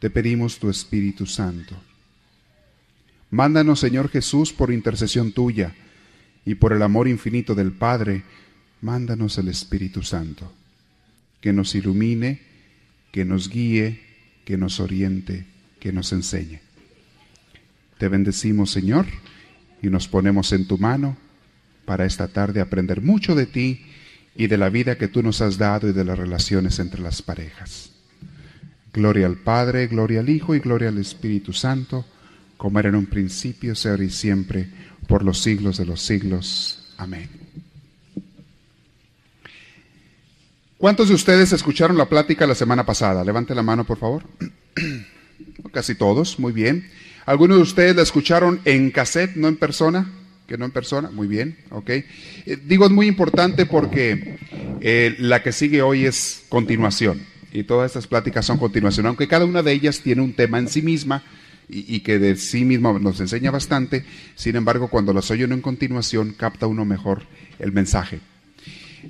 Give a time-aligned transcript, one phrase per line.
[0.00, 1.76] te pedimos tu Espíritu Santo.
[3.30, 5.74] Mándanos, Señor Jesús, por intercesión tuya
[6.44, 8.24] y por el amor infinito del Padre,
[8.80, 10.50] mándanos el Espíritu Santo,
[11.40, 12.40] que nos ilumine,
[13.12, 14.00] que nos guíe,
[14.44, 15.46] que nos oriente,
[15.78, 16.60] que nos enseñe.
[17.98, 19.06] Te bendecimos, Señor,
[19.82, 21.16] y nos ponemos en tu mano
[21.84, 23.84] para esta tarde aprender mucho de ti
[24.34, 27.20] y de la vida que tú nos has dado y de las relaciones entre las
[27.20, 27.89] parejas.
[28.92, 32.04] Gloria al Padre, gloria al Hijo y gloria al Espíritu Santo,
[32.56, 34.68] como era en un principio, sea y siempre,
[35.06, 36.92] por los siglos de los siglos.
[36.96, 37.28] Amén.
[40.76, 43.22] ¿Cuántos de ustedes escucharon la plática la semana pasada?
[43.22, 44.24] Levante la mano, por favor.
[45.72, 46.90] Casi todos, muy bien.
[47.26, 50.10] ¿Algunos de ustedes la escucharon en cassette, no en persona?
[50.48, 51.90] Que no en persona, muy bien, ok.
[51.90, 52.04] Eh,
[52.64, 54.36] digo, es muy importante porque
[54.80, 57.20] eh, la que sigue hoy es continuación
[57.52, 60.68] y todas estas pláticas son continuación, aunque cada una de ellas tiene un tema en
[60.68, 61.22] sí misma
[61.68, 65.60] y, que de sí misma nos enseña bastante, sin embargo, cuando las oye uno en
[65.60, 67.22] continuación, capta uno mejor
[67.60, 68.20] el mensaje.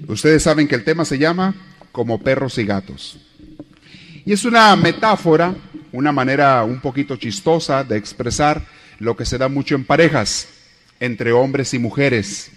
[0.07, 1.55] Ustedes saben que el tema se llama
[1.91, 3.19] como perros y gatos.
[4.27, 5.55] Y es una metáfora,
[5.93, 8.67] una manera un poquito chistosa de expresar
[8.99, 10.49] lo que se da mucho en parejas,
[11.01, 12.51] entre hombres y mujeres,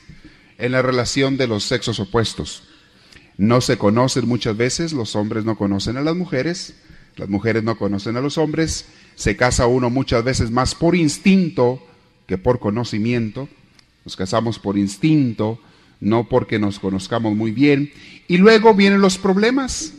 [0.57, 2.63] en la relación de los sexos opuestos
[3.37, 6.75] no se conocen muchas veces, los hombres no conocen a las mujeres,
[7.15, 11.85] las mujeres no conocen a los hombres, se casa uno muchas veces más por instinto
[12.27, 13.49] que por conocimiento,
[14.05, 15.59] nos casamos por instinto,
[15.99, 17.91] no porque nos conozcamos muy bien,
[18.27, 19.93] y luego vienen los problemas,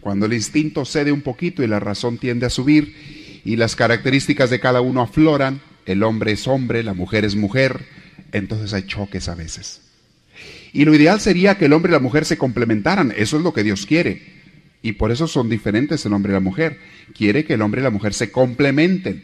[0.00, 4.50] cuando el instinto cede un poquito y la razón tiende a subir y las características
[4.50, 7.86] de cada uno afloran, el hombre es hombre, la mujer es mujer,
[8.32, 9.83] entonces hay choques a veces.
[10.74, 13.14] Y lo ideal sería que el hombre y la mujer se complementaran.
[13.16, 14.22] Eso es lo que Dios quiere.
[14.82, 16.80] Y por eso son diferentes el hombre y la mujer.
[17.16, 19.22] Quiere que el hombre y la mujer se complementen.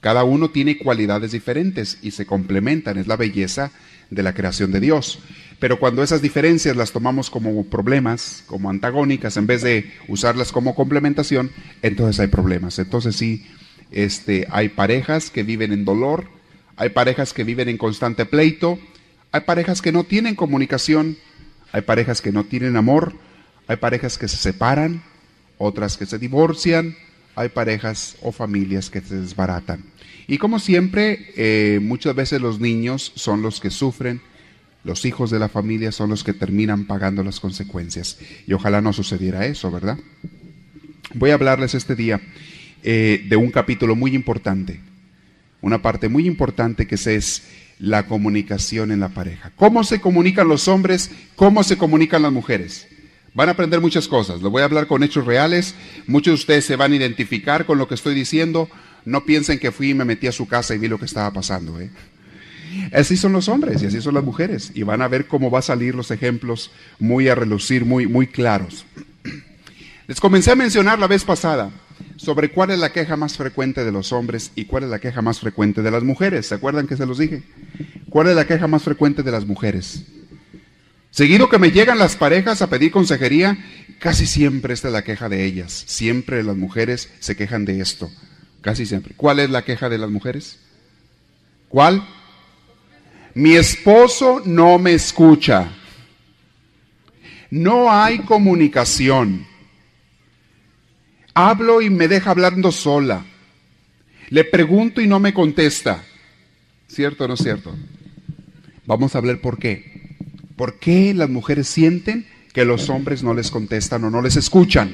[0.00, 2.96] Cada uno tiene cualidades diferentes y se complementan.
[2.96, 3.72] Es la belleza
[4.08, 5.18] de la creación de Dios.
[5.58, 10.76] Pero cuando esas diferencias las tomamos como problemas, como antagónicas, en vez de usarlas como
[10.76, 11.50] complementación,
[11.82, 12.78] entonces hay problemas.
[12.78, 13.44] Entonces sí,
[13.90, 16.28] este, hay parejas que viven en dolor,
[16.76, 18.78] hay parejas que viven en constante pleito,
[19.32, 21.16] hay parejas que no tienen comunicación,
[21.72, 23.14] hay parejas que no tienen amor,
[23.66, 25.02] hay parejas que se separan,
[25.58, 26.96] otras que se divorcian,
[27.34, 29.84] hay parejas o familias que se desbaratan.
[30.26, 34.20] Y como siempre, eh, muchas veces los niños son los que sufren,
[34.84, 38.18] los hijos de la familia son los que terminan pagando las consecuencias.
[38.46, 39.98] Y ojalá no sucediera eso, ¿verdad?
[41.14, 42.20] Voy a hablarles este día
[42.82, 44.80] eh, de un capítulo muy importante,
[45.60, 49.52] una parte muy importante que es la comunicación en la pareja.
[49.56, 51.10] ¿Cómo se comunican los hombres?
[51.36, 52.88] ¿Cómo se comunican las mujeres?
[53.34, 54.42] Van a aprender muchas cosas.
[54.42, 55.74] Les voy a hablar con hechos reales.
[56.06, 58.68] Muchos de ustedes se van a identificar con lo que estoy diciendo.
[59.04, 61.32] No piensen que fui y me metí a su casa y vi lo que estaba
[61.32, 61.80] pasando.
[61.80, 61.90] ¿eh?
[62.92, 64.72] Así son los hombres y así son las mujeres.
[64.74, 68.26] Y van a ver cómo va a salir los ejemplos muy a relucir, muy, muy
[68.26, 68.84] claros.
[70.06, 71.70] Les comencé a mencionar la vez pasada
[72.28, 75.22] sobre cuál es la queja más frecuente de los hombres y cuál es la queja
[75.22, 76.48] más frecuente de las mujeres.
[76.48, 77.42] ¿Se acuerdan que se los dije?
[78.10, 80.02] ¿Cuál es la queja más frecuente de las mujeres?
[81.10, 83.56] Seguido que me llegan las parejas a pedir consejería,
[83.98, 85.84] casi siempre esta es la queja de ellas.
[85.86, 88.10] Siempre las mujeres se quejan de esto.
[88.60, 89.14] Casi siempre.
[89.16, 90.58] ¿Cuál es la queja de las mujeres?
[91.70, 92.06] ¿Cuál?
[93.32, 95.70] Mi esposo no me escucha.
[97.50, 99.46] No hay comunicación.
[101.40, 103.24] Hablo y me deja hablando sola.
[104.30, 106.02] Le pregunto y no me contesta.
[106.88, 107.76] ¿Cierto o no es cierto?
[108.86, 110.16] Vamos a hablar por qué.
[110.56, 114.92] ¿Por qué las mujeres sienten que los hombres no les contestan o no les escuchan?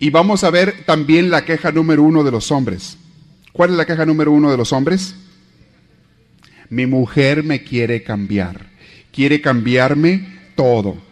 [0.00, 2.98] Y vamos a ver también la queja número uno de los hombres.
[3.52, 5.14] ¿Cuál es la queja número uno de los hombres?
[6.70, 8.66] Mi mujer me quiere cambiar.
[9.12, 11.06] Quiere cambiarme todo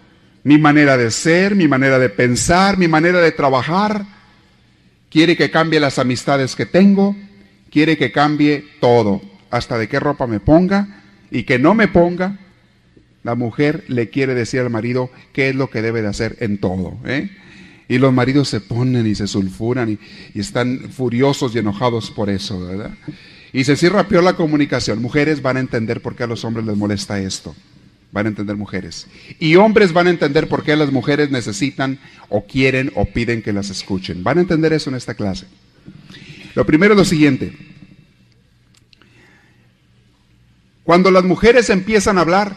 [0.44, 4.04] mi manera de ser, mi manera de pensar, mi manera de trabajar.
[5.10, 7.16] Quiere que cambie las amistades que tengo,
[7.70, 12.38] quiere que cambie todo, hasta de qué ropa me ponga y que no me ponga.
[13.22, 16.58] La mujer le quiere decir al marido qué es lo que debe de hacer en
[16.58, 16.98] todo.
[17.06, 17.30] ¿eh?
[17.88, 19.98] Y los maridos se ponen y se sulfuran
[20.34, 22.90] y, están furiosos y enojados por eso, ¿verdad?
[23.52, 25.00] Y se cierra peor la comunicación.
[25.00, 27.54] Mujeres van a entender por qué a los hombres les molesta esto.
[28.14, 29.08] Van a entender mujeres.
[29.40, 33.52] Y hombres van a entender por qué las mujeres necesitan o quieren o piden que
[33.52, 34.22] las escuchen.
[34.22, 35.46] Van a entender eso en esta clase.
[36.54, 37.56] Lo primero es lo siguiente.
[40.84, 42.54] Cuando las mujeres empiezan a hablar,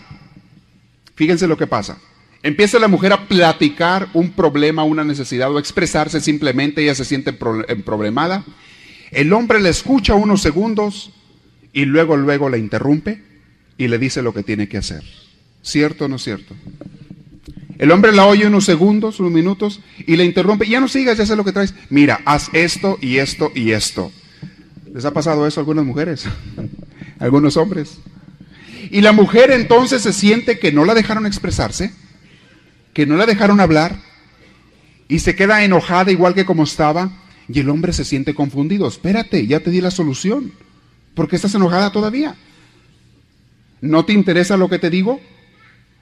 [1.15, 1.97] fíjense lo que pasa.
[2.43, 7.33] Empieza la mujer a platicar un problema, una necesidad o expresarse simplemente, ella se siente
[7.33, 8.45] problemada.
[9.09, 11.13] El hombre le escucha unos segundos
[11.73, 13.23] y luego, luego le interrumpe
[13.75, 15.03] y le dice lo que tiene que hacer.
[15.67, 16.55] ¿Cierto o no cierto?
[17.77, 20.65] El hombre la oye unos segundos, unos minutos y le interrumpe.
[20.65, 21.73] Ya no sigas, ya sé lo que traes.
[21.89, 24.13] Mira, haz esto y esto y esto.
[24.93, 26.25] ¿Les ha pasado eso a algunas mujeres?
[26.25, 26.31] a
[27.19, 27.99] algunos hombres.
[28.91, 31.91] Y la mujer entonces se siente que no la dejaron expresarse,
[32.93, 33.99] que no la dejaron hablar
[35.09, 37.11] y se queda enojada igual que como estaba
[37.49, 38.87] y el hombre se siente confundido.
[38.87, 40.53] Espérate, ya te di la solución.
[41.13, 42.35] ¿Por qué estás enojada todavía?
[43.81, 45.19] ¿No te interesa lo que te digo?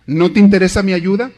[0.06, 1.32] ¿No te interesa mi ayuda?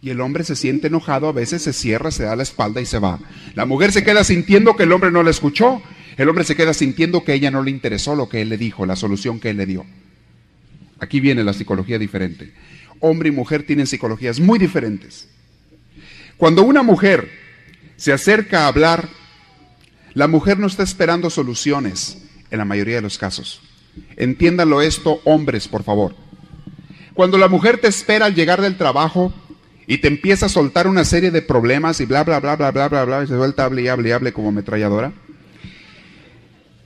[0.00, 2.86] Y el hombre se siente enojado, a veces se cierra, se da la espalda y
[2.86, 3.18] se va.
[3.54, 5.82] La mujer se queda sintiendo que el hombre no la escuchó.
[6.16, 8.86] El hombre se queda sintiendo que ella no le interesó lo que él le dijo,
[8.86, 9.86] la solución que él le dio.
[11.00, 12.52] Aquí viene la psicología diferente.
[13.00, 15.28] Hombre y mujer tienen psicologías muy diferentes.
[16.36, 17.30] Cuando una mujer
[17.96, 19.08] se acerca a hablar,
[20.14, 22.18] la mujer no está esperando soluciones
[22.50, 23.62] en la mayoría de los casos.
[24.16, 26.14] Entiéndanlo esto, hombres, por favor.
[27.14, 29.32] Cuando la mujer te espera al llegar del trabajo
[29.86, 32.88] y te empieza a soltar una serie de problemas y bla, bla, bla, bla, bla,
[32.88, 35.12] bla, bla, y se suelta, hable y hable y hable como ametralladora.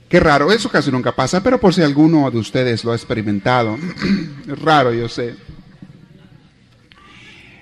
[0.07, 3.77] Qué raro, eso casi nunca pasa, pero por si alguno de ustedes lo ha experimentado.
[4.47, 5.35] es raro, yo sé.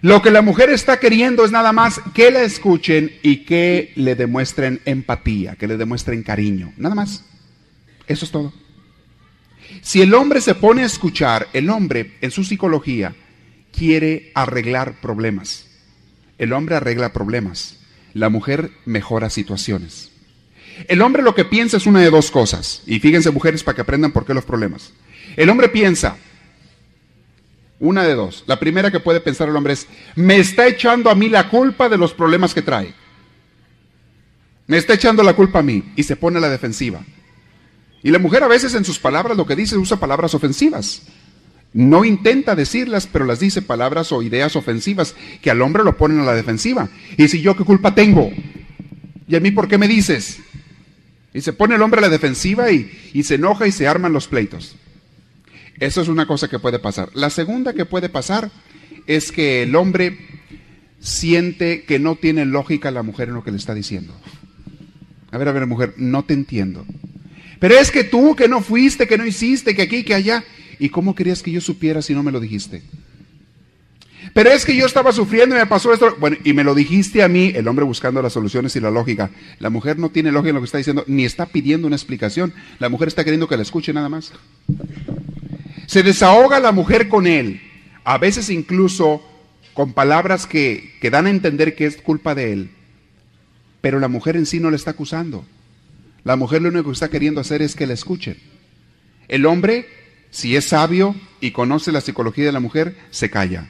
[0.01, 4.15] Lo que la mujer está queriendo es nada más que la escuchen y que le
[4.15, 7.25] demuestren empatía, que le demuestren cariño, nada más.
[8.07, 8.53] Eso es todo.
[9.87, 13.15] Si el hombre se pone a escuchar, el hombre en su psicología
[13.71, 15.65] quiere arreglar problemas.
[16.37, 17.79] El hombre arregla problemas.
[18.13, 20.11] La mujer mejora situaciones.
[20.89, 22.83] El hombre lo que piensa es una de dos cosas.
[22.85, 24.91] Y fíjense mujeres para que aprendan por qué los problemas.
[25.37, 26.17] El hombre piensa,
[27.79, 28.43] una de dos.
[28.45, 29.87] La primera que puede pensar el hombre es,
[30.17, 32.93] me está echando a mí la culpa de los problemas que trae.
[34.67, 37.05] Me está echando la culpa a mí y se pone a la defensiva.
[38.03, 41.03] Y la mujer a veces en sus palabras lo que dice usa palabras ofensivas.
[41.73, 46.19] No intenta decirlas, pero las dice palabras o ideas ofensivas que al hombre lo ponen
[46.19, 46.89] a la defensiva.
[47.17, 48.31] Y si yo qué culpa tengo?
[49.27, 50.39] ¿Y a mí por qué me dices?
[51.33, 52.89] Y se pone el hombre a la defensiva y,
[53.23, 54.75] se enoja y se arman los pleitos.
[55.79, 57.09] Eso es una cosa que puede pasar.
[57.13, 58.49] La segunda que puede pasar
[59.05, 60.17] es que el hombre
[60.99, 64.19] siente que no tiene lógica la mujer en lo que le está diciendo.
[65.29, 66.85] A ver, a ver, mujer, no te entiendo.
[67.59, 70.43] Pero es que tú que no fuiste, que no hiciste, que aquí, que allá.
[70.79, 72.83] ¿Y cómo querías que yo supiera si no me lo dijiste?
[74.33, 76.15] Pero es que yo estaba sufriendo y me pasó esto.
[76.19, 79.31] Bueno, y me lo dijiste a mí, el hombre buscando las soluciones y la lógica.
[79.59, 82.53] La mujer no tiene lógica en lo que está diciendo, ni está pidiendo una explicación.
[82.79, 84.33] La mujer está queriendo que la escuche nada más.
[85.87, 87.61] Se desahoga la mujer con él,
[88.03, 89.23] a veces incluso
[89.73, 92.69] con palabras que, que dan a entender que es culpa de él.
[93.81, 95.45] Pero la mujer en sí no le está acusando.
[96.27, 98.35] La mujer lo único que está queriendo hacer es que la escuchen.
[99.29, 99.87] El hombre,
[100.29, 103.69] si es sabio y conoce la psicología de la mujer, se calla.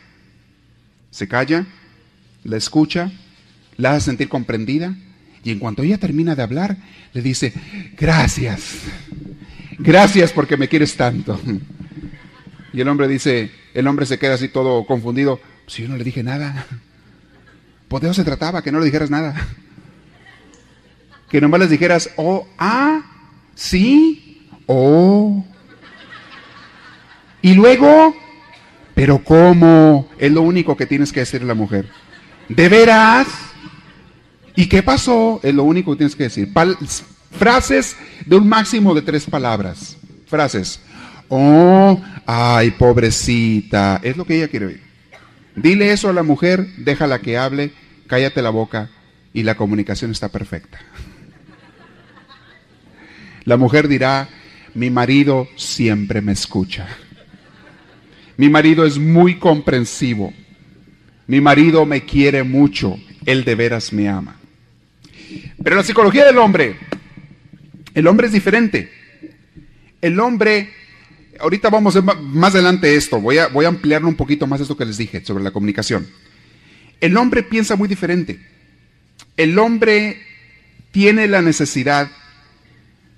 [1.12, 1.68] Se calla,
[2.44, 3.12] la escucha,
[3.76, 4.96] la hace sentir comprendida
[5.44, 6.78] y en cuanto ella termina de hablar,
[7.14, 7.54] le dice,
[7.96, 8.78] gracias,
[9.78, 11.40] gracias porque me quieres tanto.
[12.74, 16.04] Y el hombre dice, el hombre se queda así todo confundido, si yo no le
[16.04, 16.66] dije nada.
[17.88, 19.48] Pues de eso se trataba, que no le dijeras nada
[21.30, 23.02] que nomás les dijeras, oh, ah,
[23.56, 25.44] sí, oh.
[27.42, 28.16] Y luego,
[28.94, 30.10] pero ¿cómo?
[30.18, 31.90] Es lo único que tienes que decir a la mujer.
[32.50, 33.28] ¿De veras?
[34.56, 35.40] ¿Y qué pasó?
[35.44, 36.52] Es lo único que tienes que decir.
[37.32, 39.98] frases de un máximo de tres palabras.
[40.28, 40.80] Frases.
[41.30, 44.00] Oh, ay, pobrecita.
[44.02, 44.82] Es lo que ella quiere oír.
[45.56, 47.72] Dile eso a la mujer, déjala que hable,
[48.08, 48.90] cállate la boca
[49.34, 50.80] y la comunicación está perfecta.
[53.48, 54.28] La mujer dirá,
[54.74, 56.86] mi marido siempre me escucha.
[58.36, 60.34] Mi marido es muy comprensivo.
[61.28, 63.00] Mi marido me quiere mucho.
[63.26, 64.38] Él de veras me ama.
[65.64, 66.76] Pero la psicología del hombre,
[67.94, 68.92] el hombre es diferente.
[70.02, 70.70] El hombre,
[71.40, 74.84] ahorita vamos más adelante esto, voy a, voy a ampliarlo un poquito más esto que
[74.84, 76.06] les dije sobre la comunicación.
[77.00, 78.42] El hombre piensa muy diferente.
[79.38, 80.22] El hombre
[80.92, 82.12] tiene la necesidad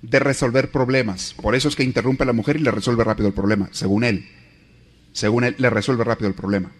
[0.02, 1.34] de resolver problemas.
[1.40, 4.04] Por eso es que interrumpe a la mujer y le resuelve rápido el problema, según
[4.04, 4.28] él.
[5.12, 6.70] Según él, le resuelve rápido el problema.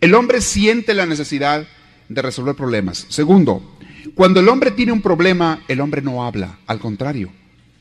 [0.00, 1.66] El hombre siente la necesidad
[2.08, 3.06] de resolver problemas.
[3.08, 3.78] Segundo,
[4.14, 6.58] cuando el hombre tiene un problema, el hombre no habla.
[6.66, 7.32] Al contrario,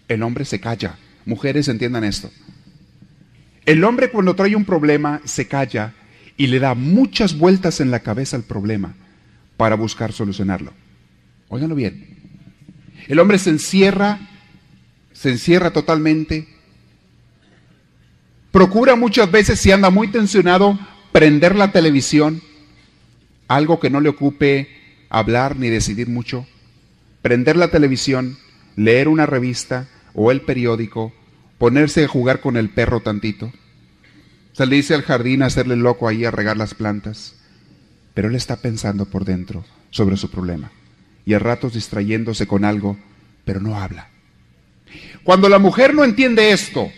[0.08, 0.98] el hombre se calla.
[1.26, 2.32] Mujeres entiendan esto.
[3.66, 5.94] El hombre cuando trae un problema se calla
[6.38, 8.96] y le da muchas vueltas en la cabeza al problema
[9.58, 10.74] para buscar solucionarlo.
[11.50, 12.16] Óiganlo bien.
[13.08, 14.20] El hombre se encierra,
[15.16, 16.48] se encierra totalmente.
[18.52, 20.78] Procura muchas veces, si anda muy tensionado,
[21.12, 22.42] prender la televisión,
[23.48, 24.70] algo que no le ocupe
[25.10, 26.46] hablar ni decidir mucho.
[27.22, 28.38] Prender la televisión,
[28.76, 31.14] leer una revista o el periódico,
[31.58, 33.52] ponerse a jugar con el perro tantito,
[34.52, 37.36] salirse al jardín a hacerle loco ahí a regar las plantas.
[38.14, 40.72] Pero él está pensando por dentro sobre su problema
[41.26, 42.98] y a ratos distrayéndose con algo,
[43.46, 44.15] pero no habla.
[45.26, 46.92] Cuando la mujer no entiende esto,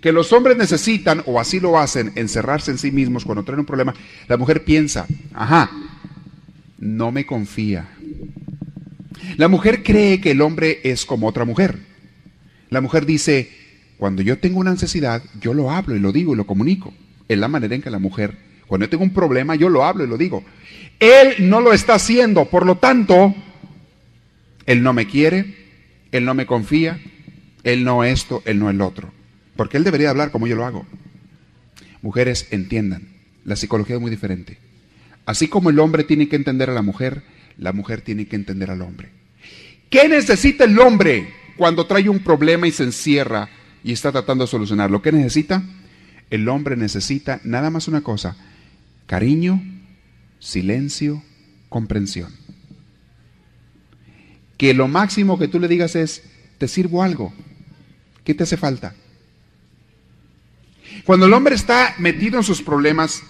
[0.00, 3.66] que los hombres necesitan, o así lo hacen, encerrarse en sí mismos cuando traen un
[3.66, 3.92] problema,
[4.28, 5.72] la mujer piensa, ajá,
[6.78, 7.88] no me confía.
[9.38, 11.80] La mujer cree que el hombre es como otra mujer.
[12.70, 13.50] La mujer dice,
[13.98, 16.94] cuando yo tengo una necesidad, yo lo hablo y lo digo y lo comunico.
[17.26, 18.38] Es la manera en que la mujer,
[18.68, 20.44] cuando yo tengo un problema, yo lo hablo y lo digo.
[21.00, 23.34] Él no lo está haciendo, por lo tanto,
[24.64, 25.56] él no me quiere,
[26.12, 27.00] él no me confía,
[27.64, 29.12] él no esto, él no el otro.
[29.56, 30.86] Porque él debería hablar como yo lo hago.
[32.02, 33.08] Mujeres, entiendan,
[33.44, 34.58] la psicología es muy diferente.
[35.26, 37.22] Así como el hombre tiene que entender a la mujer,
[37.56, 39.10] la mujer tiene que entender al hombre.
[39.88, 43.48] ¿Qué necesita el hombre cuando trae un problema y se encierra
[43.82, 45.02] y está tratando de solucionarlo?
[45.02, 45.62] ¿Qué necesita?
[46.30, 48.36] El hombre necesita nada más una cosa,
[49.06, 49.62] cariño,
[50.40, 51.22] silencio,
[51.68, 52.32] comprensión.
[54.56, 56.22] Que lo máximo que tú le digas es,
[56.58, 57.32] te sirvo algo,
[58.24, 58.94] ¿qué te hace falta?
[61.04, 63.22] Cuando el hombre está metido en sus problemas,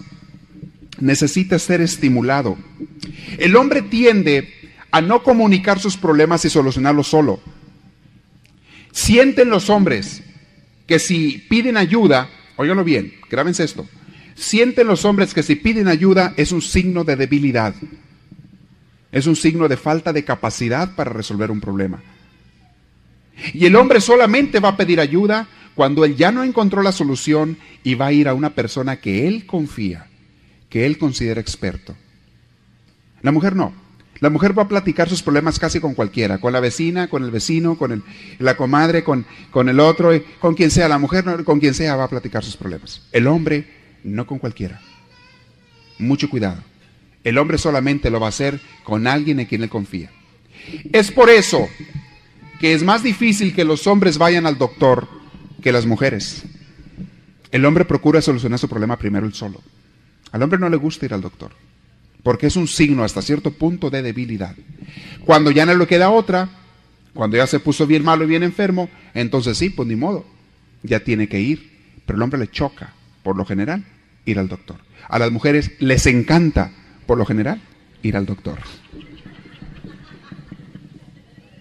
[0.99, 2.57] necesita ser estimulado.
[3.37, 4.53] El hombre tiende
[4.91, 7.41] a no comunicar sus problemas y solucionarlos solo.
[8.91, 10.23] Sienten los hombres
[10.87, 13.87] que si piden ayuda, óiganlo bien, grábense esto,
[14.35, 17.75] sienten los hombres que si piden ayuda es un signo de debilidad,
[19.11, 22.01] es un signo de falta de capacidad para resolver un problema.
[23.53, 27.57] Y el hombre solamente va a pedir ayuda cuando él ya no encontró la solución
[27.83, 30.07] y va a ir a una persona que él confía
[30.75, 31.95] que él considera experto.
[33.21, 33.73] La mujer no.
[34.19, 37.31] La mujer va a platicar sus problemas casi con cualquiera, con la vecina, con el
[37.31, 38.03] vecino, con el,
[38.39, 40.89] la comadre, con, con el otro, con quien sea.
[40.89, 43.03] La mujer con quien sea va a platicar sus problemas.
[43.13, 43.67] El hombre
[44.03, 44.81] no con cualquiera.
[45.97, 46.61] Mucho cuidado.
[47.23, 50.11] El hombre solamente lo va a hacer con alguien en quien él confía.
[50.91, 51.69] Es por eso
[52.59, 55.07] que es más difícil que los hombres vayan al doctor
[55.61, 56.43] que las mujeres.
[57.51, 59.61] El hombre procura solucionar su problema primero él solo.
[60.31, 61.51] Al hombre no le gusta ir al doctor,
[62.23, 64.55] porque es un signo hasta cierto punto de debilidad.
[65.25, 66.49] Cuando ya no le queda otra,
[67.13, 70.25] cuando ya se puso bien malo y bien enfermo, entonces sí, pues ni modo,
[70.83, 71.71] ya tiene que ir.
[72.05, 72.93] Pero el hombre le choca,
[73.23, 73.85] por lo general,
[74.25, 74.77] ir al doctor.
[75.07, 76.71] A las mujeres les encanta,
[77.05, 77.61] por lo general,
[78.03, 78.59] ir al doctor.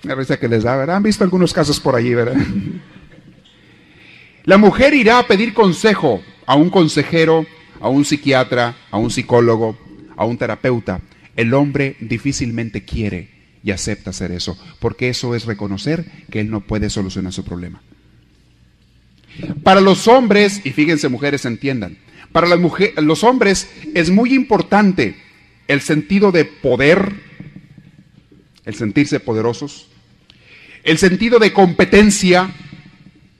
[0.04, 0.96] La risa que les da, ¿verdad?
[0.96, 2.36] Han visto algunos casos por allí, ¿verdad?
[4.44, 7.46] La mujer irá a pedir consejo a un consejero
[7.84, 9.76] a un psiquiatra, a un psicólogo,
[10.16, 11.02] a un terapeuta,
[11.36, 13.28] el hombre difícilmente quiere
[13.62, 17.82] y acepta hacer eso, porque eso es reconocer que él no puede solucionar su problema.
[19.62, 21.98] Para los hombres, y fíjense mujeres entiendan,
[22.32, 25.16] para las mujeres, los hombres es muy importante
[25.68, 27.12] el sentido de poder,
[28.64, 29.88] el sentirse poderosos,
[30.84, 32.50] el sentido de competencia,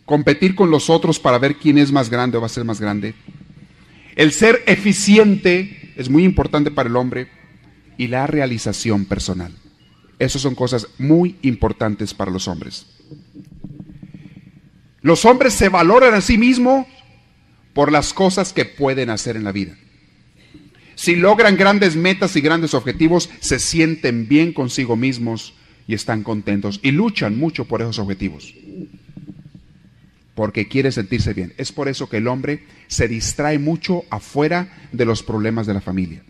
[0.07, 2.81] competir con los otros para ver quién es más grande o va a ser más
[2.81, 3.15] grande,
[4.17, 7.29] el ser eficiente es muy importante para el hombre
[7.99, 9.53] y la realización personal.
[10.19, 12.87] Esas son cosas muy importantes para los hombres.
[15.03, 16.87] Los hombres se valoran a sí mismos
[17.75, 19.77] por las cosas que pueden hacer en la vida.
[20.95, 25.55] Si logran grandes metas y grandes objetivos, se sienten bien consigo mismos
[25.87, 28.55] y están contentos y luchan mucho por esos objetivos
[30.35, 31.55] porque quiere sentirse bien.
[31.57, 35.81] Es por eso que el hombre se distrae mucho afuera de los problemas de la
[35.81, 36.23] familia.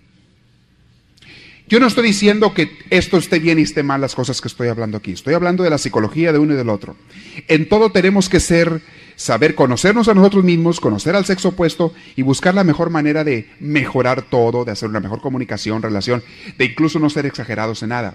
[1.66, 4.68] Yo no estoy diciendo que esto esté bien y esté mal las cosas que estoy
[4.68, 5.12] hablando aquí.
[5.12, 6.96] Estoy hablando de la psicología de uno y del otro.
[7.48, 8.82] En todo tenemos que ser,
[9.16, 13.50] saber conocernos a nosotros mismos, conocer al sexo opuesto y buscar la mejor manera de
[13.60, 16.22] mejorar todo, de hacer una mejor comunicación, relación,
[16.58, 18.14] de incluso no ser exagerados en nada.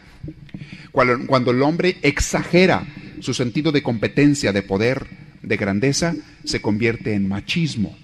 [0.92, 2.86] Cuando, cuando el hombre exagera
[3.20, 5.08] su sentido de competencia, de poder,
[5.42, 7.98] de grandeza, se convierte en machismo.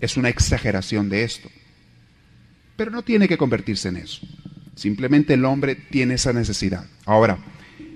[0.00, 1.48] Es una exageración de esto.
[2.76, 4.26] Pero no tiene que convertirse en eso.
[4.74, 6.86] Simplemente el hombre tiene esa necesidad.
[7.04, 7.38] Ahora,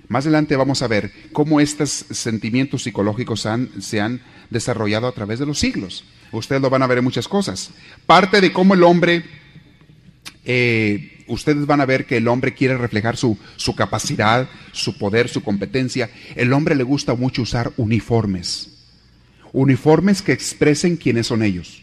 [0.08, 3.46] más adelante vamos a ver cómo estos sentimientos psicológicos
[3.80, 4.20] se han
[4.50, 6.04] desarrollado a través de los siglos.
[6.32, 7.70] Ustedes lo van a ver en muchas cosas.
[8.06, 9.24] Parte de cómo el hombre,
[10.44, 15.28] eh, ustedes van a ver que el hombre quiere reflejar su, su capacidad, su poder,
[15.28, 16.10] su competencia.
[16.34, 18.72] El hombre le gusta mucho usar uniformes.
[19.52, 21.82] Uniformes que expresen quiénes son ellos.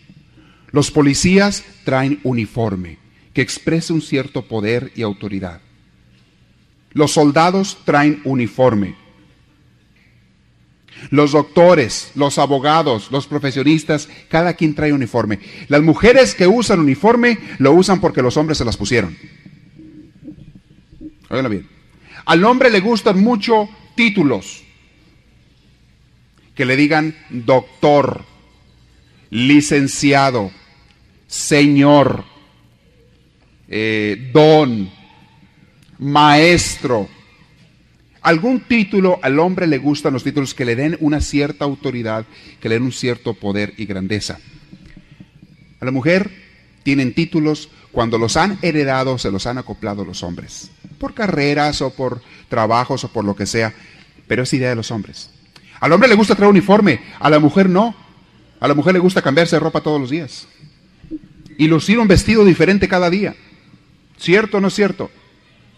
[0.71, 2.97] Los policías traen uniforme
[3.33, 5.61] que exprese un cierto poder y autoridad.
[6.93, 8.95] Los soldados traen uniforme.
[11.09, 15.39] Los doctores, los abogados, los profesionistas, cada quien trae uniforme.
[15.67, 19.17] Las mujeres que usan uniforme lo usan porque los hombres se las pusieron.
[21.29, 21.67] Óiganlo bien.
[22.25, 24.63] Al hombre le gustan mucho títulos.
[26.55, 28.23] Que le digan doctor,
[29.31, 30.51] licenciado,
[31.25, 32.23] señor,
[33.67, 34.91] eh, don,
[35.99, 37.07] maestro.
[38.21, 42.25] Algún título al hombre le gustan los títulos que le den una cierta autoridad,
[42.59, 44.39] que le den un cierto poder y grandeza.
[45.79, 46.31] A la mujer
[46.83, 51.93] tienen títulos cuando los han heredado, se los han acoplado los hombres, por carreras o
[51.93, 53.73] por trabajos o por lo que sea,
[54.27, 55.29] pero es idea de los hombres.
[55.79, 57.93] Al hombre le gusta traer uniforme, a la mujer no.
[58.61, 60.47] A la mujer le gusta cambiarse de ropa todos los días
[61.57, 63.35] y lucir un vestido diferente cada día.
[64.17, 65.11] ¿Cierto o no es cierto?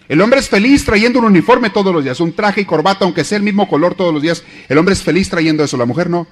[0.08, 3.24] El hombre es feliz trayendo un uniforme todos los días, un traje y corbata, aunque
[3.24, 4.44] sea el mismo color todos los días.
[4.70, 6.28] El hombre es feliz trayendo eso, la mujer no.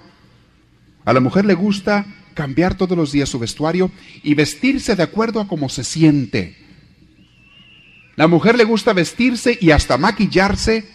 [1.05, 5.41] A la mujer le gusta cambiar todos los días su vestuario y vestirse de acuerdo
[5.41, 6.55] a cómo se siente.
[8.15, 10.85] La mujer le gusta vestirse y hasta maquillarse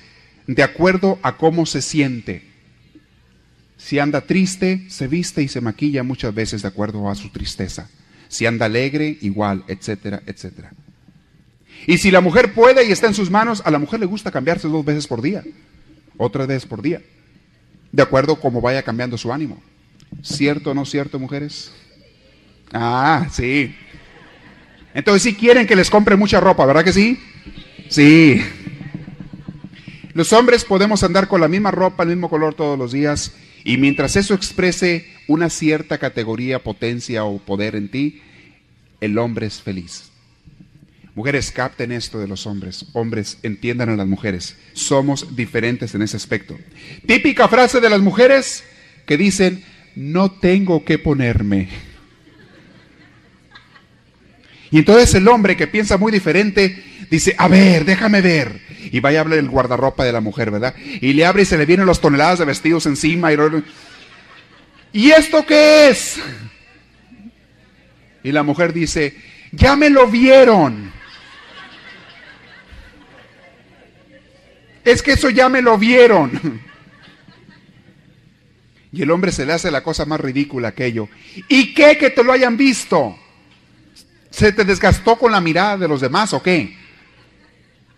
[0.46, 2.46] de acuerdo a cómo se siente.
[3.76, 7.90] Si anda triste, se viste y se maquilla muchas veces de acuerdo a su tristeza.
[8.28, 10.72] Si anda alegre, igual, etcétera, etcétera.
[11.88, 14.30] Y si la mujer puede y está en sus manos, a la mujer le gusta
[14.30, 15.42] cambiarse dos veces por día,
[16.18, 17.00] otra vez por día,
[17.90, 19.62] de acuerdo a cómo vaya cambiando su ánimo.
[20.22, 21.72] ¿Cierto o no cierto, mujeres?
[22.74, 23.74] Ah, sí.
[24.92, 27.18] Entonces sí quieren que les compre mucha ropa, ¿verdad que sí?
[27.88, 28.42] Sí.
[30.12, 33.32] Los hombres podemos andar con la misma ropa, el mismo color todos los días,
[33.64, 38.20] y mientras eso exprese una cierta categoría, potencia o poder en ti,
[39.00, 40.07] el hombre es feliz.
[41.18, 42.86] Mujeres, capten esto de los hombres.
[42.92, 44.54] Hombres, entiendan a las mujeres.
[44.72, 46.56] Somos diferentes en ese aspecto.
[47.06, 48.62] Típica frase de las mujeres
[49.04, 49.64] que dicen,
[49.96, 51.70] no tengo que ponerme.
[54.70, 58.60] Y entonces el hombre que piensa muy diferente dice, a ver, déjame ver.
[58.92, 60.76] Y vaya a hablar el guardarropa de la mujer, ¿verdad?
[61.00, 63.32] Y le abre y se le vienen las toneladas de vestidos encima.
[63.32, 63.36] Y,
[64.92, 66.20] ¿Y esto qué es?
[68.22, 69.16] Y la mujer dice,
[69.50, 70.96] ya me lo vieron.
[74.88, 76.62] Es que eso ya me lo vieron.
[78.90, 81.10] Y el hombre se le hace la cosa más ridícula aquello.
[81.46, 83.14] ¿Y qué que te lo hayan visto?
[84.30, 86.74] ¿Se te desgastó con la mirada de los demás o qué?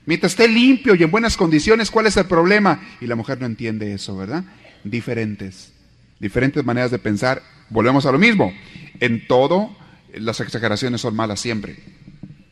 [0.05, 2.83] Mientras esté limpio y en buenas condiciones, ¿cuál es el problema?
[3.00, 4.42] Y la mujer no entiende eso, ¿verdad?
[4.83, 5.72] Diferentes,
[6.18, 7.40] diferentes maneras de pensar.
[7.68, 8.53] Volvemos a lo mismo.
[8.98, 9.76] En todo,
[10.12, 11.76] las exageraciones son malas siempre.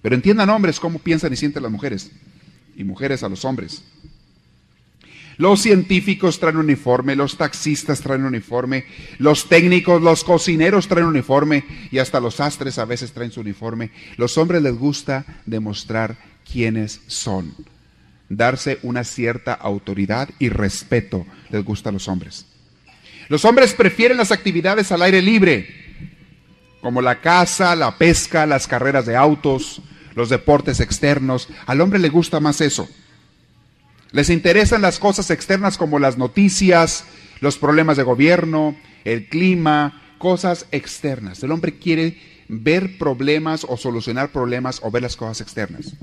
[0.00, 2.12] Pero entiendan hombres cómo piensan y sienten las mujeres.
[2.76, 3.82] Y mujeres a los hombres.
[5.38, 8.84] Los científicos traen uniforme, los taxistas traen uniforme,
[9.18, 13.92] los técnicos, los cocineros traen uniforme y hasta los astres a veces traen su uniforme.
[14.16, 16.18] Los hombres les gusta demostrar
[16.50, 17.54] quiénes son,
[18.28, 22.46] darse una cierta autoridad y respeto les gusta a los hombres.
[23.28, 25.68] Los hombres prefieren las actividades al aire libre,
[26.80, 29.82] como la caza, la pesca, las carreras de autos,
[30.16, 31.48] los deportes externos.
[31.66, 32.88] Al hombre le gusta más eso.
[34.12, 37.04] Les interesan las cosas externas como las noticias,
[37.40, 41.42] los problemas de gobierno, el clima, cosas externas.
[41.42, 42.18] El hombre quiere
[42.48, 45.94] ver problemas o solucionar problemas o ver las cosas externas.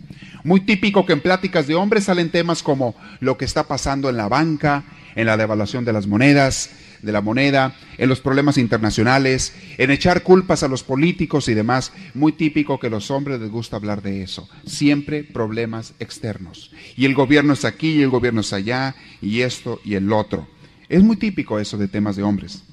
[0.44, 4.18] Muy típico que en pláticas de hombres salen temas como lo que está pasando en
[4.18, 4.84] la banca,
[5.16, 6.70] en la devaluación de las monedas,
[7.06, 11.94] de la moneda, en los problemas internacionales, en echar culpas a los políticos y demás.
[12.14, 14.50] Muy típico que los hombres les gusta hablar de eso.
[14.66, 16.72] Siempre problemas externos.
[16.98, 20.48] Y el gobierno es aquí y el gobierno es allá y esto y el otro.
[20.90, 22.64] Es muy típico eso de temas de hombres.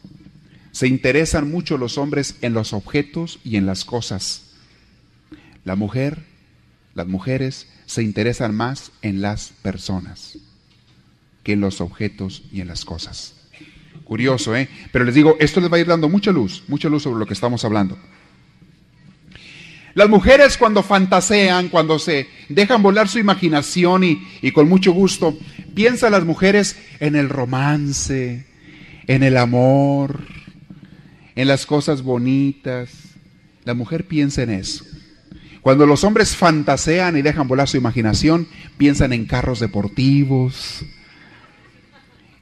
[0.73, 4.55] Se interesan mucho los hombres en los objetos y en las cosas.
[5.65, 6.33] La mujer
[6.95, 10.39] las mujeres se interesan más en las personas
[11.43, 13.35] que en los objetos y en las cosas.
[14.05, 14.69] Curioso, ¿eh?
[14.91, 17.27] Pero les digo, esto les va a ir dando mucha luz, mucha luz sobre lo
[17.27, 17.99] que estamos hablando.
[19.95, 25.37] Las mujeres cuando fantasean, cuando se dejan volar su imaginación y, y, con mucho gusto,
[25.75, 28.47] piensan las mujeres en el romance,
[29.07, 30.21] en el amor,
[31.37, 32.91] en las cosas bonitas.
[33.65, 34.85] La mujer piensa en eso.
[35.61, 40.85] Cuando los hombres fantasean y dejan volar su imaginación, piensan en carros deportivos,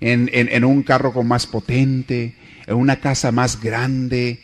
[0.01, 2.35] en, un carro con más potente,
[2.67, 4.41] en una casa más grande.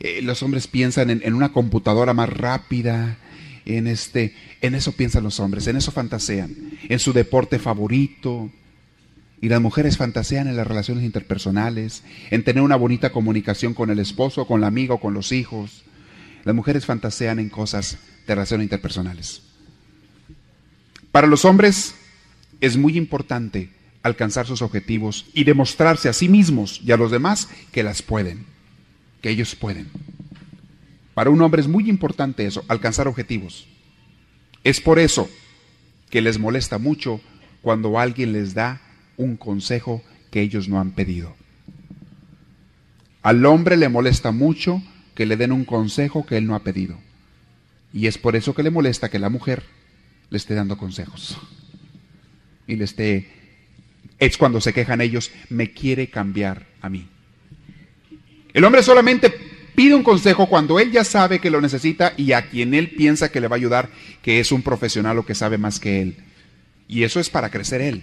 [0.00, 3.18] Eh, los hombres piensan en, en, una computadora más rápida.
[3.64, 6.54] En, este, en eso piensan los hombres, en eso fantasean,
[6.88, 8.50] en su deporte favorito.
[9.40, 14.00] Y las mujeres fantasean en las relaciones interpersonales, en tener una bonita comunicación con el
[14.00, 15.84] esposo, con la amiga o con los hijos.
[16.44, 19.42] Las mujeres fantasean en cosas de relaciones interpersonales.
[21.12, 21.94] Para los hombres
[22.60, 23.70] es muy importante
[24.08, 28.46] alcanzar sus objetivos y demostrarse a sí mismos y a los demás que las pueden,
[29.20, 29.88] que ellos pueden.
[31.14, 33.66] Para un hombre es muy importante eso, alcanzar objetivos.
[34.64, 35.28] Es por eso
[36.10, 37.20] que les molesta mucho
[37.62, 38.80] cuando alguien les da
[39.16, 41.34] un consejo que ellos no han pedido.
[43.22, 44.82] Al hombre le molesta mucho
[45.14, 46.98] que le den un consejo que él no ha pedido.
[47.92, 49.64] Y es por eso que le molesta que la mujer
[50.30, 51.36] le esté dando consejos.
[52.66, 53.37] Y le esté...
[54.18, 57.06] Es cuando se quejan ellos, me quiere cambiar a mí.
[58.52, 59.32] El hombre solamente
[59.74, 63.30] pide un consejo cuando él ya sabe que lo necesita y a quien él piensa
[63.30, 63.90] que le va a ayudar,
[64.22, 66.16] que es un profesional o que sabe más que él.
[66.88, 68.02] Y eso es para crecer él.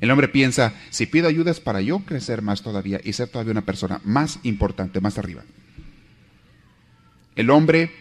[0.00, 3.52] El hombre piensa, si pido ayuda es para yo crecer más todavía y ser todavía
[3.52, 5.44] una persona más importante, más arriba.
[7.36, 7.92] El hombre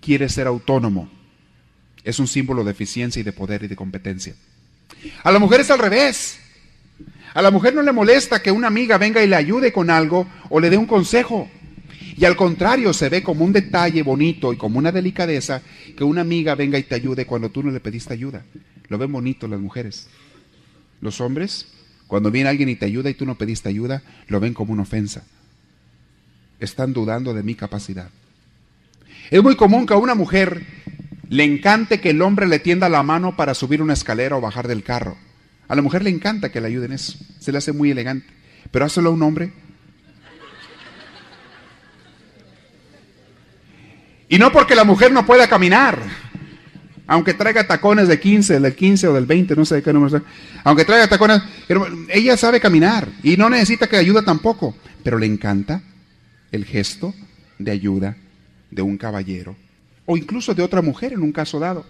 [0.00, 1.10] quiere ser autónomo.
[2.04, 4.36] Es un símbolo de eficiencia y de poder y de competencia.
[5.24, 6.38] A la mujer es al revés.
[7.34, 10.26] A la mujer no le molesta que una amiga venga y le ayude con algo
[10.50, 11.50] o le dé un consejo.
[12.16, 15.60] Y al contrario, se ve como un detalle bonito y como una delicadeza
[15.96, 18.44] que una amiga venga y te ayude cuando tú no le pediste ayuda.
[18.88, 20.06] Lo ven bonito las mujeres.
[21.00, 21.66] Los hombres,
[22.06, 24.82] cuando viene alguien y te ayuda y tú no pediste ayuda, lo ven como una
[24.82, 25.24] ofensa.
[26.60, 28.10] Están dudando de mi capacidad.
[29.32, 30.64] Es muy común que a una mujer
[31.28, 34.68] le encante que el hombre le tienda la mano para subir una escalera o bajar
[34.68, 35.16] del carro.
[35.68, 37.18] A la mujer le encanta que le ayuden eso.
[37.38, 38.26] Se le hace muy elegante.
[38.70, 39.52] Pero hazlo a un hombre.
[44.28, 45.98] Y no porque la mujer no pueda caminar.
[47.06, 50.16] Aunque traiga tacones de 15, del 15 o del 20, no sé de qué número
[50.16, 50.28] está.
[50.64, 51.42] Aunque traiga tacones,
[52.08, 54.74] ella sabe caminar y no necesita que ayude tampoco.
[55.02, 55.82] Pero le encanta
[56.50, 57.14] el gesto
[57.58, 58.16] de ayuda
[58.70, 59.54] de un caballero
[60.06, 61.84] o incluso de otra mujer en un caso dado.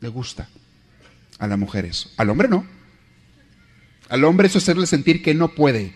[0.00, 0.48] Le gusta
[1.40, 2.08] a la mujer eso.
[2.16, 2.64] Al hombre no.
[4.08, 5.92] Al hombre eso es hacerle sentir que no puede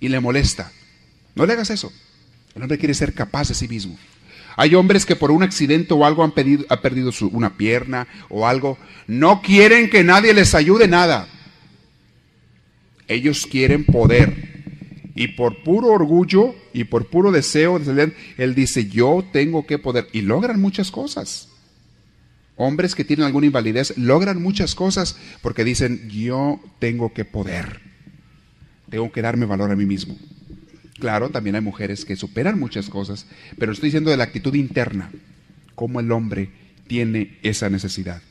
[0.00, 0.72] y le molesta.
[1.34, 1.92] No le hagas eso.
[2.54, 3.96] El hombre quiere ser capaz de sí mismo.
[4.56, 8.46] Hay hombres que por un accidente o algo han, pedido, perdido su, una pierna o
[8.46, 8.78] algo.
[9.06, 11.28] No quieren que nadie les ayude nada.
[13.06, 14.54] Ellos quieren poder.
[15.16, 17.80] Y por puro orgullo y por puro deseo,
[18.38, 20.08] él dice, yo tengo que poder.
[20.12, 21.48] Y logran muchas cosas.
[22.56, 27.80] Hombres que tienen alguna invalidez logran muchas cosas porque dicen, yo tengo que poder.
[28.90, 30.16] Tengo que darme valor a mí mismo.
[30.98, 33.26] Claro, también hay mujeres que superan muchas cosas,
[33.58, 35.10] pero estoy diciendo de la actitud interna,
[35.74, 36.50] cómo el hombre
[36.86, 38.22] tiene esa necesidad.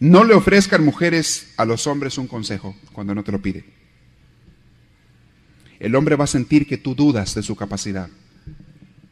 [0.00, 3.76] No le ofrezcan mujeres a los hombres un consejo cuando no te lo pide
[5.78, 8.08] el hombre va a sentir que tú dudas de su capacidad,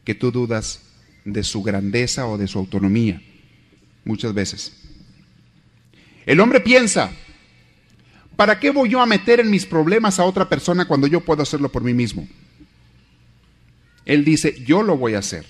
[0.03, 0.81] que tú dudas
[1.25, 3.21] de su grandeza o de su autonomía,
[4.05, 4.71] muchas veces.
[6.25, 7.11] El hombre piensa,
[8.35, 11.41] ¿para qué voy yo a meter en mis problemas a otra persona cuando yo puedo
[11.43, 12.27] hacerlo por mí mismo?
[14.05, 15.45] Él dice, yo lo voy a hacer.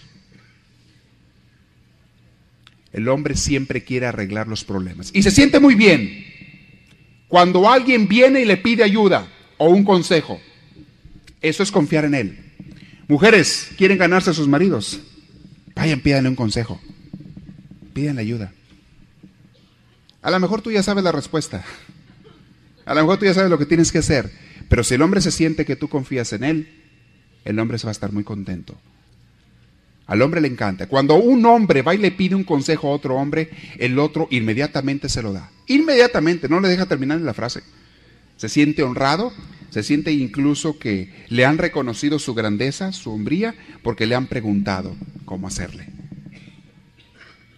[2.93, 5.11] El hombre siempre quiere arreglar los problemas.
[5.13, 6.25] Y se siente muy bien
[7.27, 10.39] cuando alguien viene y le pide ayuda o un consejo.
[11.41, 12.39] Eso es confiar en Él.
[13.09, 15.01] Mujeres, quieren ganarse a sus maridos.
[15.75, 16.79] Vayan, pídanle un consejo.
[17.93, 18.53] Pídanle ayuda.
[20.21, 21.63] A lo mejor tú ya sabes la respuesta.
[22.85, 24.31] A lo mejor tú ya sabes lo que tienes que hacer.
[24.69, 26.83] Pero si el hombre se siente que tú confías en él,
[27.43, 28.75] el hombre se va a estar muy contento.
[30.07, 30.87] Al hombre le encanta.
[30.87, 35.09] Cuando un hombre va y le pide un consejo a otro hombre, el otro inmediatamente
[35.09, 35.51] se lo da.
[35.67, 37.61] Inmediatamente, no le deja terminar la frase.
[38.37, 39.31] Se siente honrado
[39.75, 44.95] se siente incluso que le han reconocido su grandeza, su hombría, porque le han preguntado
[45.25, 45.87] cómo hacerle.